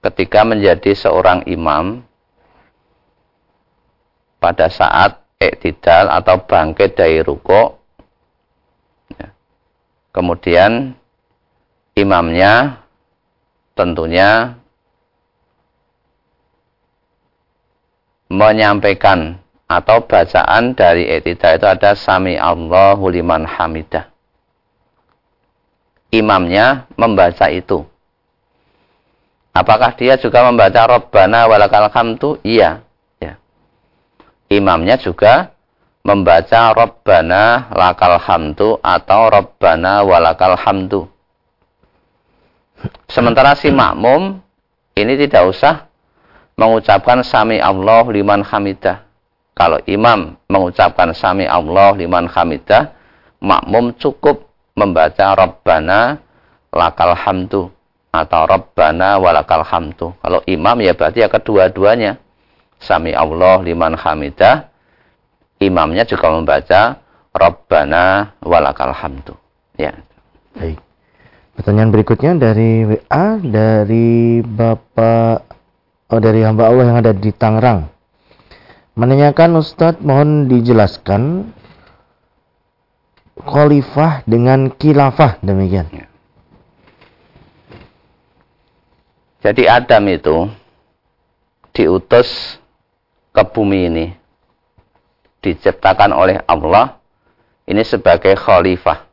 ketika 0.00 0.48
menjadi 0.48 0.96
seorang 0.96 1.44
imam, 1.44 2.00
pada 4.40 4.70
saat 4.72 5.20
iktidal 5.36 6.08
atau 6.08 6.40
bangkit 6.46 6.96
dari 6.96 7.20
rukuk, 7.20 7.78
Kemudian 10.18 10.98
imamnya 11.94 12.82
tentunya 13.78 14.58
menyampaikan 18.28 19.40
atau 19.68 20.04
bacaan 20.04 20.72
dari 20.72 21.08
etidah 21.08 21.56
itu 21.56 21.66
ada 21.68 21.92
sami 21.92 22.36
Allahu 22.40 23.12
liman 23.12 23.44
hamidah. 23.44 24.08
Imamnya 26.08 26.88
membaca 26.96 27.52
itu. 27.52 27.84
Apakah 29.52 29.92
dia 29.92 30.16
juga 30.16 30.46
membaca 30.46 30.88
Rabbana 30.88 31.44
walakal 31.44 31.92
hamdu? 31.92 32.40
Iya. 32.40 32.80
Ya. 33.20 33.36
Imamnya 34.48 34.96
juga 34.96 35.52
membaca 36.00 36.72
Rabbana 36.72 37.68
lakal 37.76 38.16
hamdu 38.16 38.80
atau 38.80 39.20
Rabbana 39.28 40.00
walakal 40.06 40.56
hamdu. 40.56 41.04
Sementara 43.10 43.58
si 43.58 43.68
makmum 43.68 44.40
ini 44.96 45.12
tidak 45.18 45.50
usah 45.50 45.87
mengucapkan 46.58 47.22
sami 47.22 47.62
Allah 47.62 48.02
liman 48.10 48.42
hamidah. 48.42 49.06
Kalau 49.54 49.78
imam 49.86 50.34
mengucapkan 50.50 51.14
sami 51.14 51.46
Allah 51.46 51.94
liman 51.94 52.26
hamidah, 52.26 52.94
makmum 53.38 53.94
cukup 53.94 54.50
membaca 54.74 55.34
Rabbana 55.34 56.18
lakal 56.74 57.14
hamdu 57.14 57.70
atau 58.10 58.42
Rabbana 58.46 59.18
walakal 59.22 59.62
hamdu. 59.62 60.14
Kalau 60.18 60.42
imam 60.50 60.76
ya 60.82 60.92
berarti 60.98 61.22
ya 61.22 61.30
kedua-duanya. 61.30 62.18
Sami 62.78 63.10
Allah 63.10 63.58
liman 63.58 63.98
hamidah 63.98 64.70
imamnya 65.58 66.06
juga 66.06 66.30
membaca 66.30 67.02
Rabbana 67.34 68.34
walakal 68.42 68.94
hamdu. 68.94 69.34
Ya. 69.74 69.94
Baik. 70.54 70.78
Pertanyaan 71.58 71.90
berikutnya 71.90 72.38
dari 72.38 72.86
WA 72.86 73.26
dari 73.42 74.38
Bapak 74.46 75.57
oh 76.08 76.20
dari 76.20 76.44
hamba 76.44 76.68
Allah 76.68 76.84
yang 76.92 76.98
ada 77.00 77.12
di 77.12 77.30
Tangerang. 77.32 77.88
Menanyakan 78.98 79.62
Ustadz 79.62 80.02
mohon 80.02 80.50
dijelaskan 80.50 81.54
khalifah 83.38 84.26
dengan 84.26 84.74
khilafah 84.74 85.38
demikian. 85.40 85.86
Ya. 85.94 86.06
Jadi 89.38 89.70
Adam 89.70 90.04
itu 90.10 90.36
diutus 91.70 92.58
ke 93.30 93.42
bumi 93.46 93.86
ini 93.86 94.06
diciptakan 95.38 96.10
oleh 96.10 96.42
Allah 96.44 96.98
ini 97.70 97.86
sebagai 97.86 98.34
khalifah. 98.34 99.07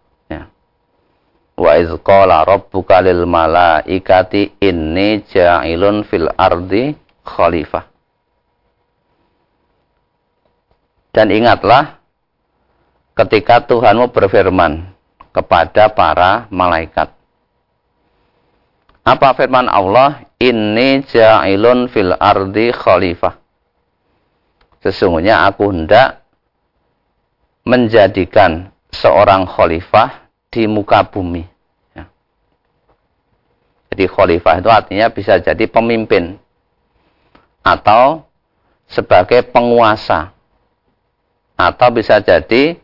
Wa 1.56 1.72
iz 1.80 1.88
qala 2.04 2.44
rabbuka 2.44 3.00
lil 3.00 3.24
malaikati 3.24 4.60
inni 4.60 5.24
ja'ilun 5.24 6.04
fil 6.04 6.28
ardi 6.36 6.96
khalifah. 7.24 7.88
Dan 11.16 11.32
ingatlah 11.32 11.96
ketika 13.16 13.64
Tuhanmu 13.64 14.12
berfirman 14.12 14.92
kepada 15.32 15.88
para 15.88 16.52
malaikat. 16.52 17.16
Apa 19.06 19.32
firman 19.38 19.72
Allah? 19.72 20.28
Inni 20.36 21.00
ja'ilun 21.08 21.88
fil 21.88 22.12
ardi 22.20 22.76
khalifah. 22.76 23.40
Sesungguhnya 24.84 25.48
aku 25.48 25.72
hendak 25.72 26.28
menjadikan 27.64 28.76
seorang 28.92 29.48
khalifah 29.48 30.25
di 30.56 30.64
muka 30.72 31.04
bumi. 31.04 31.44
Ya. 31.92 32.08
Jadi 33.92 34.08
khalifah 34.08 34.64
itu 34.64 34.72
artinya 34.72 35.12
bisa 35.12 35.36
jadi 35.44 35.68
pemimpin 35.68 36.40
atau 37.60 38.24
sebagai 38.88 39.44
penguasa 39.52 40.32
atau 41.60 41.88
bisa 41.92 42.24
jadi 42.24 42.80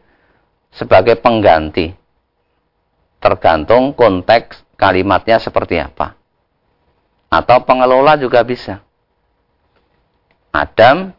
sebagai 0.76 1.16
pengganti. 1.16 1.96
Tergantung 3.24 3.96
konteks 3.96 4.68
kalimatnya 4.76 5.40
seperti 5.40 5.80
apa. 5.80 6.20
Atau 7.32 7.64
pengelola 7.64 8.20
juga 8.20 8.44
bisa. 8.44 8.84
Adam 10.52 11.16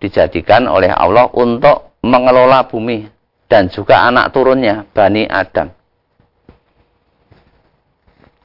dijadikan 0.00 0.64
oleh 0.64 0.88
Allah 0.88 1.28
untuk 1.36 1.92
mengelola 2.00 2.64
bumi 2.64 3.04
dan 3.50 3.66
juga 3.66 4.06
anak 4.06 4.30
turunnya 4.30 4.86
Bani 4.94 5.26
Adam. 5.26 5.79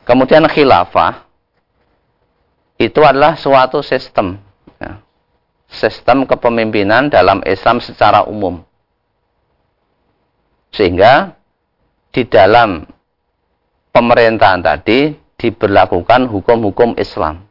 Kemudian 0.05 0.45
khilafah 0.45 1.25
itu 2.77 3.01
adalah 3.01 3.33
suatu 3.33 3.81
sistem 3.81 4.37
ya. 4.77 5.01
sistem 5.65 6.29
kepemimpinan 6.29 7.09
dalam 7.09 7.41
Islam 7.41 7.81
secara 7.81 8.21
umum. 8.29 8.61
Sehingga 10.69 11.33
di 12.13 12.27
dalam 12.27 12.85
pemerintahan 13.95 14.61
tadi 14.61 15.15
diberlakukan 15.39 16.27
hukum-hukum 16.29 16.95
Islam. 16.99 17.47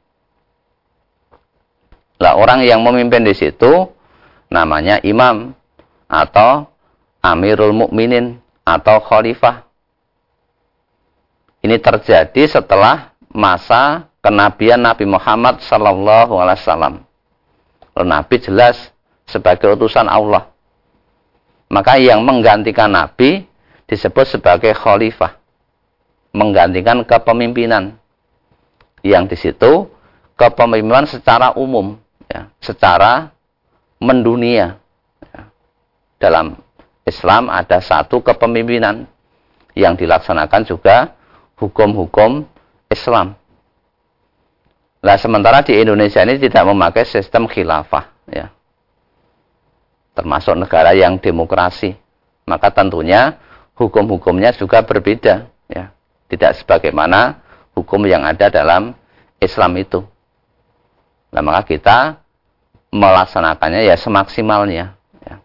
Lah 2.23 2.39
orang 2.39 2.63
yang 2.63 2.81
memimpin 2.81 3.27
di 3.27 3.35
situ 3.35 3.91
namanya 4.53 5.03
imam 5.03 5.57
atau 6.07 6.71
amirul 7.25 7.75
mukminin 7.75 8.39
atau 8.63 9.01
khalifah. 9.03 9.67
Ini 11.65 11.81
terjadi 11.81 12.45
setelah 12.45 13.17
masa 13.33 14.05
kenabian 14.21 14.77
Nabi 14.77 15.09
Muhammad 15.09 15.65
sallallahu 15.65 16.37
alaihi 16.37 16.61
wasallam. 16.61 16.95
Nabi 17.97 18.37
jelas 18.37 18.93
sebagai 19.25 19.73
utusan 19.73 20.05
Allah. 20.05 20.53
Maka 21.73 21.97
yang 21.97 22.21
menggantikan 22.21 22.93
Nabi 22.93 23.49
disebut 23.89 24.37
sebagai 24.37 24.77
khalifah. 24.77 25.41
Menggantikan 26.37 27.01
kepemimpinan. 27.01 27.97
Yang 29.01 29.25
di 29.33 29.37
situ 29.49 29.89
kepemimpinan 30.37 31.09
secara 31.09 31.57
umum, 31.57 31.97
ya, 32.29 32.53
secara 32.61 33.33
mendunia. 33.97 34.77
Dalam 36.21 36.61
Islam 37.09 37.49
ada 37.49 37.81
satu 37.81 38.21
kepemimpinan 38.21 39.09
yang 39.73 39.97
dilaksanakan 39.97 40.63
juga 40.69 41.13
hukum-hukum 41.59 42.47
Islam. 42.91 43.35
Nah, 45.05 45.17
sementara 45.21 45.61
di 45.61 45.77
Indonesia 45.77 46.25
ini 46.25 46.41
tidak 46.41 46.65
memakai 46.65 47.05
sistem 47.05 47.45
khilafah, 47.45 48.09
ya. 48.31 48.49
Termasuk 50.17 50.57
negara 50.57 50.97
yang 50.97 51.21
demokrasi. 51.21 51.93
Maka 52.49 52.73
tentunya 52.73 53.37
hukum-hukumnya 53.77 54.57
juga 54.57 54.81
berbeda, 54.81 55.45
ya. 55.69 55.93
Tidak 56.31 56.65
sebagaimana 56.65 57.45
hukum 57.77 58.09
yang 58.09 58.25
ada 58.25 58.49
dalam 58.49 58.97
Islam 59.37 59.77
itu. 59.77 60.01
Nah, 61.35 61.43
maka 61.45 61.69
kita 61.69 62.25
melaksanakannya 62.95 63.91
ya 63.91 63.99
semaksimalnya. 63.99 64.95
Ya. 65.27 65.37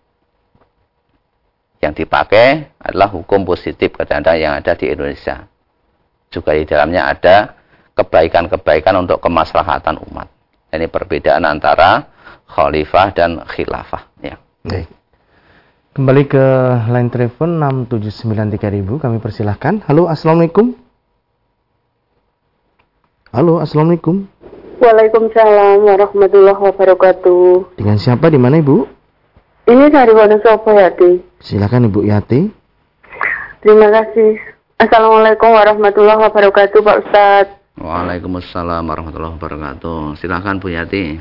Yang 1.81 2.05
dipakai 2.05 2.69
adalah 2.77 3.09
hukum 3.09 3.41
positif 3.43 3.97
kadang-kadang 3.97 4.37
yang 4.37 4.53
ada 4.55 4.77
di 4.77 4.85
Indonesia. 4.87 5.49
Juga 6.29 6.53
di 6.53 6.63
dalamnya 6.65 7.09
ada 7.09 7.57
kebaikan-kebaikan 7.97 8.93
untuk 9.01 9.17
kemaslahatan 9.19 9.97
umat. 10.09 10.29
Ini 10.69 10.85
perbedaan 10.85 11.43
antara 11.49 12.05
khalifah 12.45 13.07
dan 13.17 13.41
khilafah. 13.49 14.05
Ya. 14.21 14.37
Baik. 14.61 14.87
Kembali 15.97 16.23
ke 16.29 16.45
line 16.85 17.09
telepon 17.09 17.57
6793000 17.89 19.01
kami 19.01 19.17
persilahkan. 19.17 19.83
Halo, 19.89 20.05
Assalamualaikum. 20.05 20.77
Halo, 23.33 23.57
Assalamualaikum. 23.57 24.29
Waalaikumsalam 24.79 25.83
warahmatullahi 25.83 26.61
wabarakatuh. 26.61 27.75
Dengan 27.75 27.97
siapa 27.99 28.31
di 28.31 28.39
mana 28.39 28.63
Ibu? 28.63 28.87
Ini 29.67 29.85
dari 29.91 30.13
Wonosobo 30.15 30.71
Yati. 30.71 31.41
Silakan 31.43 31.91
Ibu 31.91 32.07
Yati. 32.07 32.41
Terima 33.59 33.91
kasih. 33.91 34.58
Assalamualaikum 34.79 35.51
warahmatullahi 35.51 36.23
wabarakatuh 36.23 36.79
Pak 36.79 36.97
Ustadz. 37.03 37.51
Waalaikumsalam 37.83 38.87
warahmatullahi 38.87 39.35
wabarakatuh. 39.35 40.15
Silakan 40.23 40.63
Bu 40.63 40.71
Yati. 40.71 41.19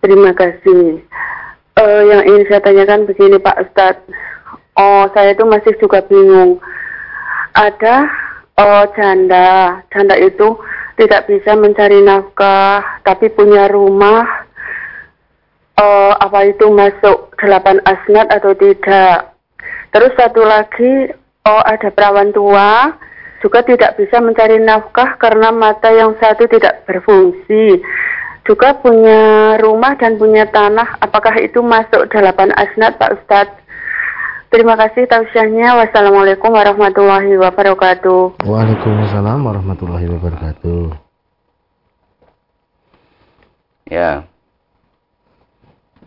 Terima 0.00 0.32
kasih. 0.32 1.04
Uh, 1.76 2.02
yang 2.08 2.24
ingin 2.24 2.48
saya 2.48 2.64
tanyakan 2.64 3.04
begini 3.04 3.36
Pak 3.44 3.60
Ustadz. 3.60 4.08
Oh, 4.80 5.04
saya 5.12 5.36
itu 5.36 5.44
masih 5.44 5.76
juga 5.76 6.00
bingung. 6.08 6.64
Ada 7.52 8.08
oh, 8.56 8.88
janda. 8.96 9.84
Janda 9.92 10.16
itu 10.16 10.56
tidak 10.96 11.28
bisa 11.28 11.60
mencari 11.60 12.00
nafkah, 12.00 13.04
tapi 13.04 13.28
punya 13.28 13.68
rumah 13.68 14.24
uh, 15.76 16.16
apa 16.24 16.40
itu 16.56 16.72
masuk 16.72 17.36
delapan 17.36 17.84
asnat 17.84 18.32
atau 18.32 18.56
tidak. 18.56 19.36
Terus 19.92 20.16
satu 20.16 20.40
lagi, 20.40 21.12
oh 21.48 21.62
ada 21.64 21.88
perawan 21.88 22.30
tua 22.30 22.92
juga 23.38 23.62
tidak 23.62 23.94
bisa 23.96 24.18
mencari 24.18 24.58
nafkah 24.58 25.14
karena 25.16 25.54
mata 25.54 25.88
yang 25.94 26.14
satu 26.18 26.44
tidak 26.50 26.84
berfungsi. 26.84 27.80
Juga 28.42 28.74
punya 28.80 29.54
rumah 29.60 29.94
dan 29.94 30.16
punya 30.16 30.48
tanah. 30.48 30.98
Apakah 31.04 31.36
itu 31.38 31.60
masuk 31.60 32.08
delapan 32.08 32.50
asnat 32.56 32.96
Pak 32.96 33.20
Ustadz? 33.20 33.60
Terima 34.48 34.74
kasih 34.80 35.04
tausiahnya. 35.04 35.76
Wassalamualaikum 35.76 36.48
warahmatullahi 36.48 37.36
wabarakatuh. 37.36 38.40
Waalaikumsalam 38.48 39.44
warahmatullahi 39.44 40.08
wabarakatuh. 40.08 40.96
Ya, 43.88 44.24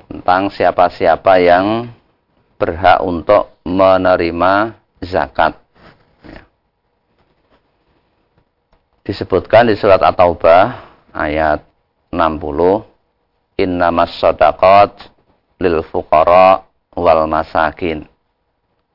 tentang 0.09 0.53
siapa-siapa 0.53 1.41
yang 1.41 1.89
berhak 2.57 3.01
untuk 3.01 3.57
menerima 3.65 4.80
zakat. 5.01 5.57
Ya. 6.23 6.41
Disebutkan 9.03 9.67
di 9.67 9.75
surat 9.75 9.99
At-Taubah 9.99 10.81
ayat 11.11 11.65
60, 12.13 12.87
Innamas 13.59 14.15
sadaqat 14.17 15.11
lil 15.61 15.85
fuqara 15.85 16.65
wal 16.95 17.27
masakin. 17.27 18.07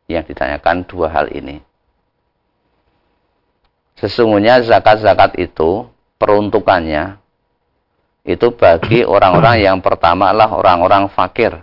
Yang 0.07 0.35
ditanyakan 0.35 0.87
dua 0.87 1.11
hal 1.11 1.27
ini. 1.35 1.59
Sesungguhnya 3.99 4.62
zakat-zakat 4.62 5.35
itu 5.40 5.90
peruntukannya 6.21 7.19
itu 8.27 8.51
bagi 8.59 9.07
orang-orang 9.07 9.62
yang 9.62 9.79
pertama 9.79 10.35
adalah 10.35 10.51
orang-orang 10.51 11.07
fakir. 11.07 11.62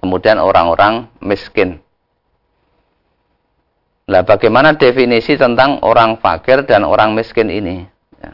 Kemudian 0.00 0.40
orang-orang 0.40 1.12
miskin. 1.20 1.83
Nah, 4.04 4.20
bagaimana 4.20 4.76
definisi 4.76 5.34
tentang 5.40 5.80
orang 5.80 6.20
fakir 6.20 6.68
dan 6.68 6.84
orang 6.84 7.16
miskin 7.16 7.48
ini? 7.48 7.88
Ya. 8.20 8.32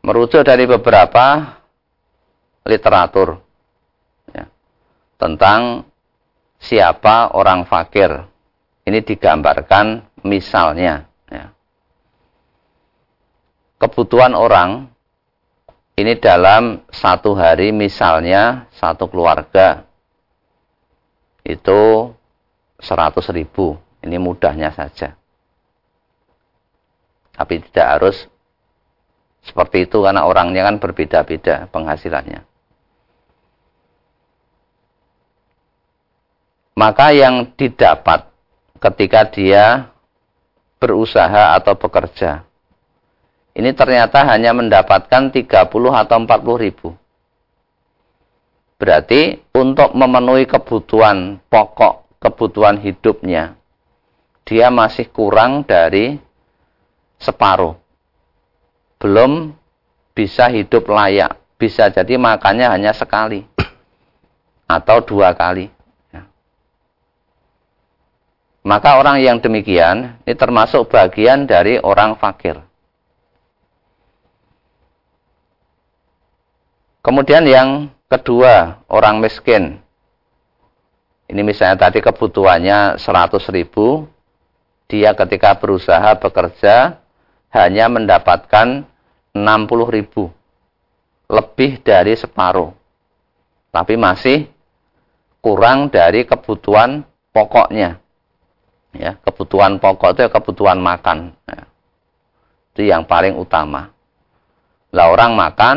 Merujuk 0.00 0.40
dari 0.46 0.64
beberapa 0.64 1.60
literatur 2.64 3.36
ya, 4.32 4.48
tentang 5.20 5.84
siapa 6.56 7.36
orang 7.36 7.68
fakir. 7.68 8.24
Ini 8.86 9.02
digambarkan 9.02 10.02
misalnya 10.22 11.06
kebutuhan 13.76 14.32
orang 14.32 14.88
ini 15.96 16.16
dalam 16.16 16.84
satu 16.92 17.36
hari 17.36 17.72
misalnya 17.72 18.68
satu 18.76 19.08
keluarga 19.08 19.84
itu 21.44 22.12
100 22.80 23.36
ribu. 23.36 23.76
Ini 24.04 24.16
mudahnya 24.20 24.70
saja. 24.70 25.16
Tapi 27.36 27.60
tidak 27.68 27.86
harus 27.98 28.16
seperti 29.44 29.86
itu 29.86 30.02
karena 30.02 30.24
orangnya 30.24 30.66
kan 30.66 30.76
berbeda-beda 30.80 31.68
penghasilannya. 31.70 32.42
Maka 36.76 37.06
yang 37.16 37.56
didapat 37.56 38.28
ketika 38.78 39.24
dia 39.32 39.88
berusaha 40.76 41.56
atau 41.56 41.72
bekerja 41.72 42.46
ini 43.56 43.72
ternyata 43.72 44.20
hanya 44.28 44.52
mendapatkan 44.52 45.32
30 45.32 45.48
atau 45.72 46.16
40 46.20 46.60
ribu. 46.60 46.92
Berarti 48.76 49.40
untuk 49.56 49.96
memenuhi 49.96 50.44
kebutuhan 50.44 51.40
pokok, 51.48 52.05
kebutuhan 52.20 52.80
hidupnya, 52.80 53.56
dia 54.46 54.70
masih 54.70 55.10
kurang 55.10 55.66
dari 55.66 56.22
separuh. 57.18 57.74
Belum 59.02 59.52
bisa 60.16 60.48
hidup 60.48 60.88
layak. 60.88 61.36
Bisa 61.56 61.88
jadi 61.88 62.16
makannya 62.16 62.68
hanya 62.68 62.92
sekali. 62.96 63.44
Atau 64.76 65.04
dua 65.04 65.32
kali. 65.36 65.68
Ya. 66.12 66.28
Maka 68.64 69.00
orang 69.00 69.20
yang 69.20 69.40
demikian, 69.40 70.20
ini 70.24 70.34
termasuk 70.36 70.88
bagian 70.88 71.44
dari 71.44 71.80
orang 71.80 72.16
fakir. 72.16 72.60
Kemudian 77.04 77.46
yang 77.46 77.94
kedua, 78.10 78.82
orang 78.90 79.22
miskin. 79.22 79.85
Ini 81.26 81.42
misalnya 81.42 81.90
tadi 81.90 81.98
kebutuhannya 81.98 83.02
100 83.02 83.50
ribu, 83.50 84.06
dia 84.86 85.10
ketika 85.18 85.58
berusaha 85.58 86.14
bekerja 86.22 87.02
hanya 87.50 87.86
mendapatkan 87.90 88.86
60 89.34 89.94
ribu. 89.94 90.30
Lebih 91.26 91.82
dari 91.82 92.14
separuh. 92.14 92.70
Tapi 93.74 93.98
masih 93.98 94.46
kurang 95.42 95.90
dari 95.90 96.22
kebutuhan 96.22 97.02
pokoknya. 97.34 97.98
Ya, 98.96 99.18
kebutuhan 99.20 99.76
pokok 99.76 100.16
itu 100.16 100.20
ya 100.24 100.30
kebutuhan 100.30 100.78
makan. 100.80 101.34
Ya. 101.44 101.62
Itu 102.72 102.82
yang 102.86 103.04
paling 103.04 103.36
utama. 103.36 103.92
Lah 104.94 105.12
orang 105.12 105.36
makan 105.36 105.76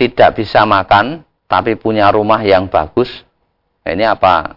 tidak 0.00 0.40
bisa 0.40 0.64
makan 0.64 1.26
tapi 1.44 1.76
punya 1.76 2.08
rumah 2.08 2.40
yang 2.40 2.66
bagus, 2.66 3.10
ini 3.92 4.04
apa? 4.08 4.56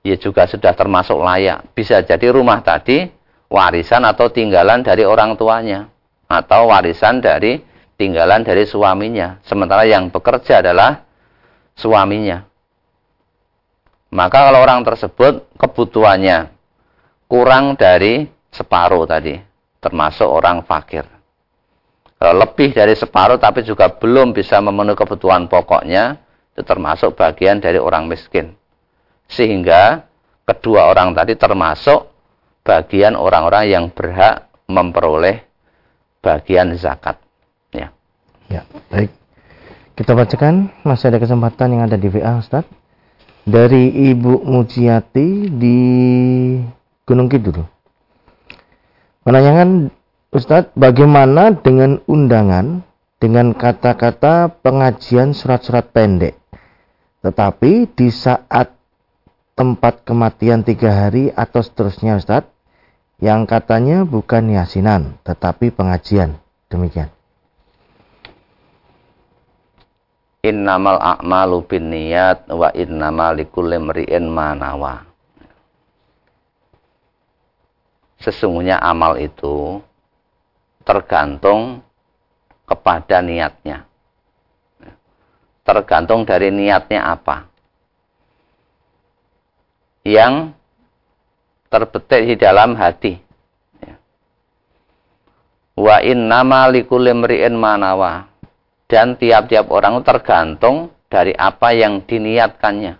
Ya 0.00 0.16
juga 0.16 0.48
sudah 0.48 0.72
termasuk 0.72 1.20
layak. 1.20 1.76
Bisa 1.76 2.00
jadi 2.00 2.32
rumah 2.32 2.64
tadi 2.64 3.10
warisan 3.52 4.08
atau 4.08 4.32
tinggalan 4.32 4.80
dari 4.80 5.04
orang 5.04 5.36
tuanya 5.36 5.92
atau 6.24 6.72
warisan 6.72 7.20
dari 7.20 7.60
tinggalan 8.00 8.40
dari 8.40 8.64
suaminya. 8.64 9.42
Sementara 9.44 9.84
yang 9.84 10.08
bekerja 10.08 10.64
adalah 10.64 11.04
suaminya. 11.76 12.46
Maka 14.08 14.48
kalau 14.48 14.62
orang 14.62 14.80
tersebut 14.86 15.44
kebutuhannya 15.60 16.48
kurang 17.28 17.74
dari 17.76 18.30
separuh 18.48 19.04
tadi, 19.04 19.36
termasuk 19.82 20.24
orang 20.24 20.64
fakir. 20.64 21.04
Kalau 22.16 22.32
lebih 22.32 22.72
dari 22.72 22.96
separuh 22.96 23.36
tapi 23.36 23.60
juga 23.60 23.92
belum 23.92 24.32
bisa 24.32 24.56
memenuhi 24.62 24.96
kebutuhan 24.96 25.50
pokoknya, 25.52 26.16
itu 26.56 26.64
termasuk 26.64 27.12
bagian 27.12 27.60
dari 27.60 27.76
orang 27.76 28.08
miskin. 28.08 28.56
Sehingga 29.28 30.08
kedua 30.48 30.88
orang 30.88 31.12
tadi 31.12 31.36
termasuk 31.36 32.08
bagian 32.64 33.12
orang-orang 33.12 33.68
yang 33.68 33.84
berhak 33.92 34.48
memperoleh 34.64 35.44
bagian 36.24 36.72
zakat. 36.80 37.20
Ya. 37.76 37.92
Ya, 38.48 38.64
baik. 38.88 39.12
Kita 40.00 40.16
bacakan 40.16 40.72
masih 40.80 41.12
ada 41.12 41.20
kesempatan 41.20 41.76
yang 41.76 41.82
ada 41.84 42.00
di 42.00 42.08
WA 42.08 42.40
Ustaz. 42.40 42.64
Dari 43.44 44.10
Ibu 44.10 44.42
Mujiati 44.42 45.52
di 45.52 45.78
Gunung 47.04 47.28
Kidul. 47.28 47.62
Menanyakan 49.28 49.92
Ustadz, 50.32 50.72
bagaimana 50.74 51.52
dengan 51.52 52.00
undangan 52.10 52.82
dengan 53.26 53.50
kata-kata 53.50 54.62
pengajian 54.62 55.34
surat-surat 55.34 55.90
pendek 55.90 56.38
Tetapi 57.26 57.90
di 57.90 58.06
saat 58.14 58.70
tempat 59.58 60.06
kematian 60.06 60.62
tiga 60.62 60.94
hari 60.94 61.34
atau 61.34 61.58
seterusnya 61.58 62.22
Ustadz, 62.22 62.54
yang 63.18 63.50
katanya 63.50 64.06
bukan 64.06 64.54
yasinan, 64.54 65.18
tetapi 65.26 65.74
pengajian. 65.74 66.38
Demikian. 66.70 67.10
Innamal 70.46 71.02
a'malu 71.02 71.66
bin 71.66 71.90
niyat 71.90 72.46
wa 72.46 72.70
innamal 72.70 73.34
likulli 73.34 73.82
manawa. 74.22 75.02
Sesungguhnya 78.22 78.78
amal 78.78 79.18
itu 79.18 79.82
tergantung 80.86 81.82
kepada 82.66 83.22
niatnya. 83.22 83.86
Tergantung 85.62 86.26
dari 86.26 86.50
niatnya 86.50 87.06
apa. 87.06 87.46
Yang 90.06 90.54
terbetik 91.70 92.22
di 92.30 92.34
dalam 92.38 92.78
hati. 92.78 93.18
Wa 95.76 96.02
innama 96.02 96.70
likulli 96.70 97.14
mri'in 97.14 97.54
manawa. 97.54 98.30
Dan 98.86 99.18
tiap-tiap 99.18 99.66
orang 99.74 99.98
tergantung 100.06 100.94
dari 101.10 101.34
apa 101.34 101.74
yang 101.74 102.06
diniatkannya. 102.06 102.94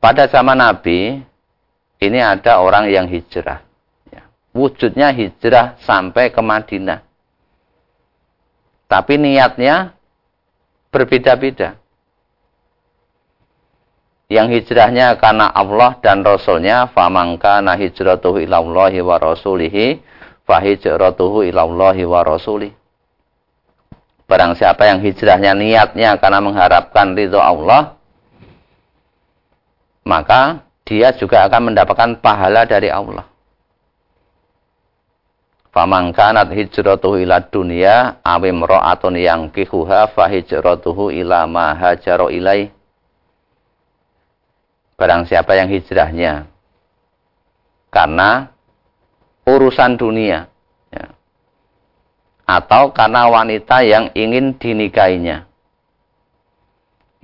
Pada 0.00 0.26
zaman 0.26 0.58
Nabi, 0.58 1.20
ini 2.02 2.18
ada 2.18 2.58
orang 2.58 2.88
yang 2.88 3.06
hijrah. 3.06 3.71
Ya. 4.52 4.58
Wujudnya 4.60 5.08
hijrah 5.16 5.80
sampai 5.80 6.28
ke 6.28 6.40
Madinah. 6.44 7.00
Tapi 8.84 9.16
niatnya 9.16 9.96
berbeda-beda. 10.92 11.80
Yang 14.28 14.60
hijrahnya 14.60 15.16
karena 15.16 15.48
Allah 15.48 15.96
dan 16.00 16.24
Rasulnya, 16.24 16.88
famangka 16.92 17.60
na 17.64 17.76
hijratuhu 17.76 18.40
ilallahi 18.44 19.00
wa 19.00 19.16
rasulihi, 19.16 20.00
fahijratuhu 20.44 21.48
ilallahi 21.48 22.04
wa 22.04 22.20
rasulihi. 22.20 22.76
Barang 24.28 24.56
siapa 24.56 24.88
yang 24.88 25.04
hijrahnya 25.04 25.52
niatnya 25.52 26.16
karena 26.16 26.40
mengharapkan 26.40 27.12
ridho 27.12 27.36
Allah, 27.36 28.00
maka 30.08 30.64
dia 30.88 31.12
juga 31.12 31.44
akan 31.44 31.72
mendapatkan 31.72 32.20
pahala 32.24 32.64
dari 32.64 32.88
Allah. 32.88 33.31
Faman 35.72 36.12
kanat 36.12 36.52
hijratuhu 36.52 37.24
ila 37.24 37.48
dunya 37.48 38.20
aw 38.20 38.44
imra'atun 38.44 39.16
yankihuha 39.16 40.12
fa 40.12 40.28
hijratuhu 40.28 41.08
ila 41.08 41.48
ma 41.48 41.72
hajara 41.72 42.28
ilai. 42.28 42.68
Barang 45.00 45.24
siapa 45.24 45.56
yang 45.56 45.72
hijrahnya 45.72 46.52
karena 47.88 48.52
urusan 49.48 49.96
dunia 49.96 50.52
ya, 50.92 51.16
atau 52.44 52.92
karena 52.92 53.32
wanita 53.32 53.80
yang 53.80 54.12
ingin 54.12 54.52
dinikahinya. 54.60 55.48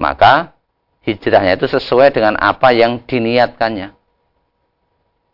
Maka 0.00 0.56
hijrahnya 1.04 1.60
itu 1.60 1.68
sesuai 1.68 2.16
dengan 2.16 2.40
apa 2.40 2.72
yang 2.72 3.04
diniatkannya. 3.04 3.92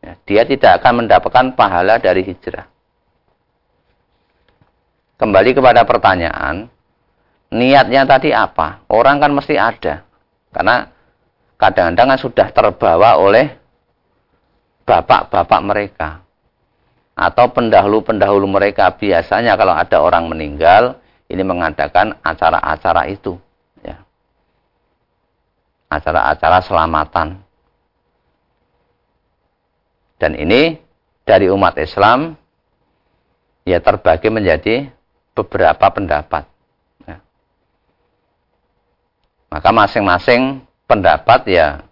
Ya, 0.02 0.12
dia 0.26 0.42
tidak 0.50 0.82
akan 0.82 1.06
mendapatkan 1.06 1.54
pahala 1.54 2.02
dari 2.02 2.26
hijrah. 2.26 2.73
Kembali 5.14 5.54
kepada 5.54 5.86
pertanyaan, 5.86 6.66
niatnya 7.54 8.02
tadi 8.02 8.34
apa? 8.34 8.82
Orang 8.90 9.22
kan 9.22 9.30
mesti 9.30 9.54
ada. 9.54 10.02
Karena 10.50 10.90
kadang-kadang 11.54 12.14
kan 12.14 12.18
sudah 12.18 12.48
terbawa 12.50 13.14
oleh 13.18 13.54
bapak-bapak 14.82 15.60
mereka. 15.62 16.08
Atau 17.14 17.54
pendahulu-pendahulu 17.54 18.50
mereka 18.50 18.90
biasanya 18.90 19.54
kalau 19.54 19.70
ada 19.70 20.02
orang 20.02 20.26
meninggal, 20.26 20.98
ini 21.30 21.46
mengadakan 21.46 22.18
acara-acara 22.26 23.06
itu. 23.06 23.38
Ya. 23.86 24.02
Acara-acara 25.86 26.58
selamatan. 26.66 27.38
Dan 30.18 30.34
ini 30.34 30.78
dari 31.22 31.46
umat 31.54 31.78
Islam 31.78 32.34
ya 33.62 33.78
terbagi 33.78 34.28
menjadi 34.28 34.90
beberapa 35.34 35.86
pendapat. 35.90 36.46
Ya. 37.04 37.18
Maka 39.50 39.70
masing-masing 39.74 40.62
pendapat 40.86 41.46
ya 41.50 41.82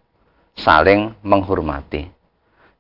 saling 0.55 1.13
menghormati, 1.21 2.09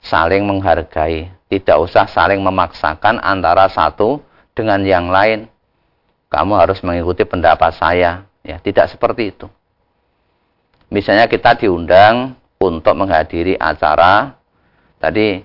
saling 0.00 0.46
menghargai, 0.46 1.30
tidak 1.50 1.76
usah 1.82 2.06
saling 2.08 2.40
memaksakan 2.40 3.18
antara 3.20 3.68
satu 3.68 4.22
dengan 4.54 4.80
yang 4.86 5.10
lain. 5.10 5.50
Kamu 6.32 6.56
harus 6.56 6.80
mengikuti 6.80 7.28
pendapat 7.28 7.76
saya, 7.76 8.24
ya 8.40 8.56
tidak 8.56 8.88
seperti 8.88 9.36
itu. 9.36 9.46
Misalnya 10.88 11.28
kita 11.28 11.56
diundang 11.60 12.36
untuk 12.56 12.96
menghadiri 12.96 13.56
acara 13.60 14.36
tadi 14.96 15.44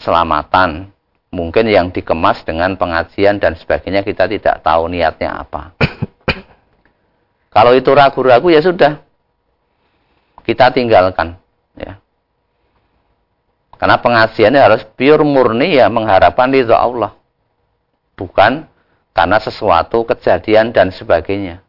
selamatan 0.00 0.90
mungkin 1.32 1.64
yang 1.66 1.88
dikemas 1.88 2.44
dengan 2.44 2.76
pengajian 2.76 3.40
dan 3.40 3.56
sebagainya 3.56 4.04
kita 4.04 4.28
tidak 4.28 4.60
tahu 4.60 4.92
niatnya 4.92 5.42
apa. 5.42 5.72
Kalau 7.56 7.72
itu 7.72 7.88
ragu-ragu 7.92 8.52
ya 8.52 8.60
sudah. 8.60 9.00
Kita 10.44 10.70
tinggalkan 10.70 11.40
ya. 11.76 11.96
Karena 13.80 13.96
pengajiannya 13.98 14.60
harus 14.60 14.82
pure 14.94 15.24
murni 15.24 15.80
ya 15.80 15.88
mengharapkan 15.88 16.52
ridho 16.52 16.76
Allah. 16.76 17.16
Bukan 18.14 18.68
karena 19.16 19.38
sesuatu 19.40 20.04
kejadian 20.04 20.72
dan 20.72 20.92
sebagainya. 20.92 21.64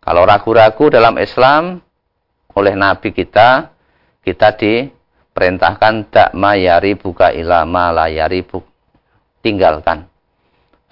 Kalau 0.00 0.24
ragu-ragu 0.24 0.88
dalam 0.88 1.20
Islam 1.20 1.84
oleh 2.56 2.74
Nabi 2.74 3.12
kita, 3.12 3.70
kita 4.24 4.48
di 4.56 4.99
perintahkan 5.40 6.12
tak 6.12 6.30
mayari 6.36 7.00
buka 7.00 7.32
ilama 7.32 7.88
layari 7.96 8.44
buk. 8.44 8.60
Tinggalkan. 9.40 10.04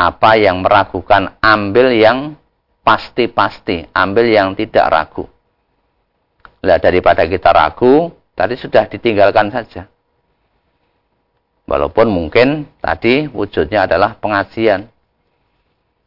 Apa 0.01 0.41
yang 0.41 0.65
meragukan, 0.65 1.37
ambil 1.45 1.93
yang 1.93 2.33
pasti-pasti. 2.81 3.93
Ambil 3.93 4.33
yang 4.33 4.57
tidak 4.57 4.89
ragu. 4.89 5.29
Nah, 6.65 6.81
daripada 6.81 7.29
kita 7.29 7.53
ragu, 7.53 8.09
tadi 8.33 8.57
sudah 8.57 8.89
ditinggalkan 8.89 9.53
saja. 9.53 9.85
Walaupun 11.69 12.09
mungkin 12.09 12.65
tadi 12.81 13.29
wujudnya 13.29 13.85
adalah 13.85 14.17
pengajian. 14.17 14.89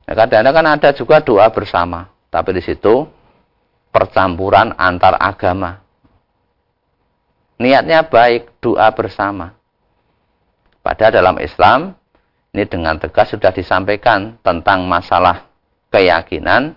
Nah, 0.09 0.13
kadang-kadang 0.17 0.55
kan 0.57 0.67
ada 0.81 0.89
juga 0.97 1.21
doa 1.21 1.45
bersama. 1.53 2.09
Tapi 2.33 2.57
di 2.57 2.65
situ 2.65 3.05
percampuran 3.93 4.73
antar 4.81 5.13
agama. 5.21 5.77
Niatnya 7.61 8.09
baik, 8.09 8.57
doa 8.57 8.89
bersama. 8.89 9.53
Padahal 10.81 11.13
dalam 11.13 11.37
Islam, 11.37 11.93
ini 12.57 12.65
dengan 12.65 12.97
tegas 12.97 13.29
sudah 13.29 13.53
disampaikan 13.53 14.41
tentang 14.41 14.89
masalah 14.89 15.45
keyakinan, 15.93 16.73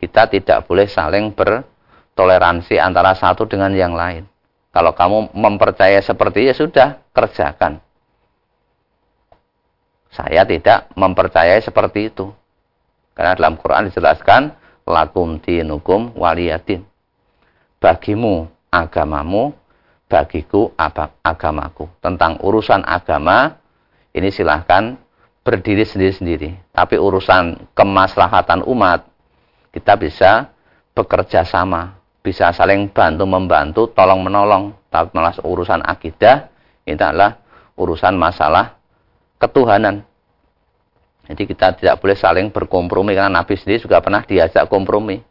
kita 0.00 0.32
tidak 0.32 0.64
boleh 0.64 0.88
saling 0.88 1.36
bertoleransi 1.36 2.80
antara 2.80 3.12
satu 3.12 3.44
dengan 3.44 3.76
yang 3.76 3.92
lain. 3.92 4.24
Kalau 4.72 4.96
kamu 4.96 5.36
mempercaya 5.36 6.00
seperti 6.00 6.48
ya 6.48 6.56
sudah, 6.56 7.04
kerjakan. 7.12 7.84
Saya 10.08 10.48
tidak 10.48 10.88
mempercayai 10.96 11.60
seperti 11.60 12.08
itu. 12.08 12.32
Karena 13.12 13.36
dalam 13.36 13.60
Quran 13.60 13.92
dijelaskan, 13.92 14.56
lakum 14.88 15.36
dinukum 15.44 16.16
waliyatin. 16.16 16.88
Bagimu 17.76 18.48
agamamu, 18.72 19.52
bagiku 20.12 20.76
agamaku. 21.24 21.88
Tentang 22.04 22.36
urusan 22.44 22.84
agama, 22.84 23.56
ini 24.12 24.28
silahkan 24.28 24.92
berdiri 25.40 25.88
sendiri-sendiri. 25.88 26.68
Tapi 26.76 27.00
urusan 27.00 27.72
kemaslahatan 27.72 28.60
umat, 28.68 29.08
kita 29.72 29.96
bisa 29.96 30.52
bekerja 30.92 31.48
sama. 31.48 31.96
Bisa 32.20 32.52
saling 32.52 32.92
bantu-membantu, 32.92 33.88
tolong-menolong. 33.96 34.76
Tapi 34.92 35.16
malah 35.16 35.32
urusan 35.40 35.80
akidah, 35.80 36.52
ini 36.84 36.92
adalah 36.92 37.40
urusan 37.80 38.12
masalah 38.12 38.76
ketuhanan. 39.40 40.04
Jadi 41.24 41.42
kita 41.48 41.72
tidak 41.80 42.04
boleh 42.04 42.14
saling 42.20 42.52
berkompromi, 42.52 43.16
karena 43.16 43.32
Nabi 43.32 43.56
sendiri 43.56 43.80
juga 43.80 44.04
pernah 44.04 44.20
diajak 44.20 44.68
kompromi. 44.68 45.24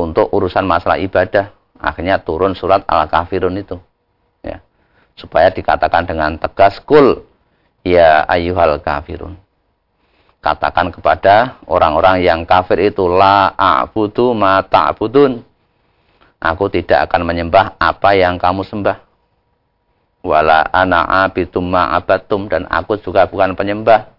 Untuk 0.00 0.32
urusan 0.32 0.64
masalah 0.64 0.96
ibadah. 0.96 1.52
Akhirnya 1.76 2.16
turun 2.24 2.56
surat 2.56 2.88
Al-Kafirun 2.88 3.60
itu 3.60 3.76
supaya 5.16 5.50
dikatakan 5.50 6.04
dengan 6.04 6.36
tegas 6.36 6.78
kul 6.84 7.24
ya 7.82 8.22
ayyuhal 8.28 8.78
kafirun 8.84 9.40
katakan 10.46 10.94
kepada 10.94 11.58
orang-orang 11.66 12.22
yang 12.22 12.46
kafir 12.46 12.94
itu 12.94 13.10
la 13.10 13.50
a'budu 13.58 14.30
ma 14.30 14.62
ta'budun. 14.62 15.42
Aku 16.38 16.70
tidak 16.70 17.10
akan 17.10 17.26
menyembah 17.26 17.74
apa 17.82 18.14
yang 18.14 18.38
kamu 18.38 18.62
sembah. 18.62 19.02
Wala 20.22 20.62
ana 20.70 21.26
abidum 21.26 21.66
ma 21.66 21.90
abatum 21.98 22.46
dan 22.46 22.66
aku 22.70 22.98
juga 23.02 23.26
bukan 23.26 23.58
penyembah 23.58 24.10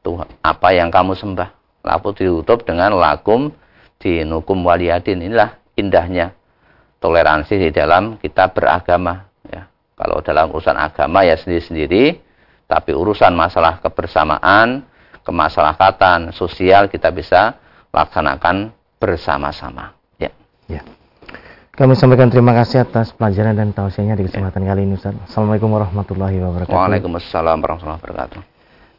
tuh 0.00 0.24
apa 0.40 0.68
yang 0.72 0.88
kamu 0.88 1.12
sembah. 1.12 1.52
Lalu 1.84 2.08
ditutup 2.16 2.64
dengan 2.64 2.96
lakum 2.96 3.52
dinukum 4.00 4.64
waliyadin. 4.64 5.20
Inilah 5.20 5.60
indahnya 5.76 6.32
toleransi 7.04 7.56
di 7.56 7.68
dalam 7.72 8.16
kita 8.16 8.48
beragama. 8.52 9.29
Kalau 10.00 10.24
dalam 10.24 10.48
urusan 10.48 10.80
agama 10.80 11.28
ya 11.28 11.36
sendiri-sendiri, 11.36 12.16
tapi 12.64 12.96
urusan 12.96 13.36
masalah 13.36 13.84
kebersamaan, 13.84 14.80
kemasyarakatan, 15.20 16.32
sosial 16.32 16.88
kita 16.88 17.12
bisa 17.12 17.60
laksanakan 17.92 18.72
bersama-sama. 18.96 19.92
Ya. 20.16 20.32
ya. 20.72 20.80
Kami 21.76 21.92
sampaikan 21.92 22.32
terima 22.32 22.56
kasih 22.56 22.88
atas 22.88 23.12
pelajaran 23.12 23.52
dan 23.52 23.76
tausiahnya 23.76 24.16
di 24.16 24.24
kesempatan 24.24 24.64
ya. 24.64 24.72
kali 24.72 24.88
ini 24.88 24.96
Ustaz. 24.96 25.12
Assalamualaikum 25.28 25.68
warahmatullahi 25.68 26.36
wabarakatuh. 26.48 26.80
Waalaikumsalam 26.80 27.60
warahmatullahi 27.60 28.00
wabarakatuh. 28.00 28.40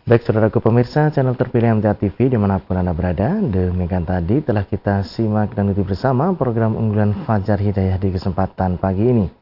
Baik 0.06 0.22
saudaraku 0.22 0.62
pemirsa 0.62 1.10
channel 1.10 1.34
terpilih 1.34 1.82
MTA 1.82 1.98
TV 1.98 2.30
di 2.30 2.38
mana 2.38 2.58
pun 2.58 2.74
Anda 2.74 2.90
berada 2.90 3.38
Demikian 3.38 4.02
tadi 4.02 4.42
telah 4.42 4.66
kita 4.66 5.06
simak 5.06 5.54
dan 5.54 5.70
ikuti 5.70 5.94
bersama 5.94 6.34
program 6.38 6.74
unggulan 6.74 7.14
Fajar 7.26 7.58
Hidayah 7.58 8.02
di 8.02 8.10
kesempatan 8.10 8.82
pagi 8.82 9.06
ini 9.06 9.41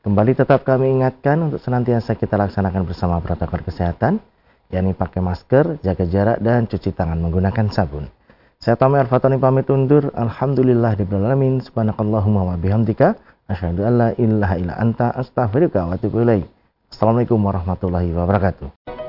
Kembali 0.00 0.32
tetap 0.32 0.64
kami 0.64 0.96
ingatkan 0.96 1.36
untuk 1.44 1.60
senantiasa 1.60 2.16
kita 2.16 2.40
laksanakan 2.40 2.88
bersama 2.88 3.20
protokol 3.20 3.60
kesehatan 3.60 4.16
yakni 4.70 4.94
pakai 4.94 5.20
masker, 5.20 5.82
jaga 5.82 6.04
jarak, 6.06 6.38
dan 6.40 6.64
cuci 6.64 6.94
tangan 6.94 7.18
menggunakan 7.18 7.68
sabun. 7.68 8.06
Saya 8.60 8.78
Tommy 8.78 9.02
Al-Fatani 9.02 9.36
pamit 9.36 9.66
undur. 9.68 10.14
Alhamdulillah 10.14 10.94
di 10.94 11.04
alamin. 11.04 11.60
Subhanakallahumma 11.60 12.54
wa 12.54 12.56
bihamdika. 12.56 13.18
Asyhadu 13.50 13.82
an 13.82 13.94
la 13.98 14.08
ilaha 14.14 14.54
illa 14.60 14.74
anta 14.78 15.10
astaghfiruka 15.10 15.88
wa 15.88 15.96
atubu. 15.98 16.22
Assalamualaikum 16.92 17.40
warahmatullahi 17.40 18.14
wabarakatuh. 18.14 18.99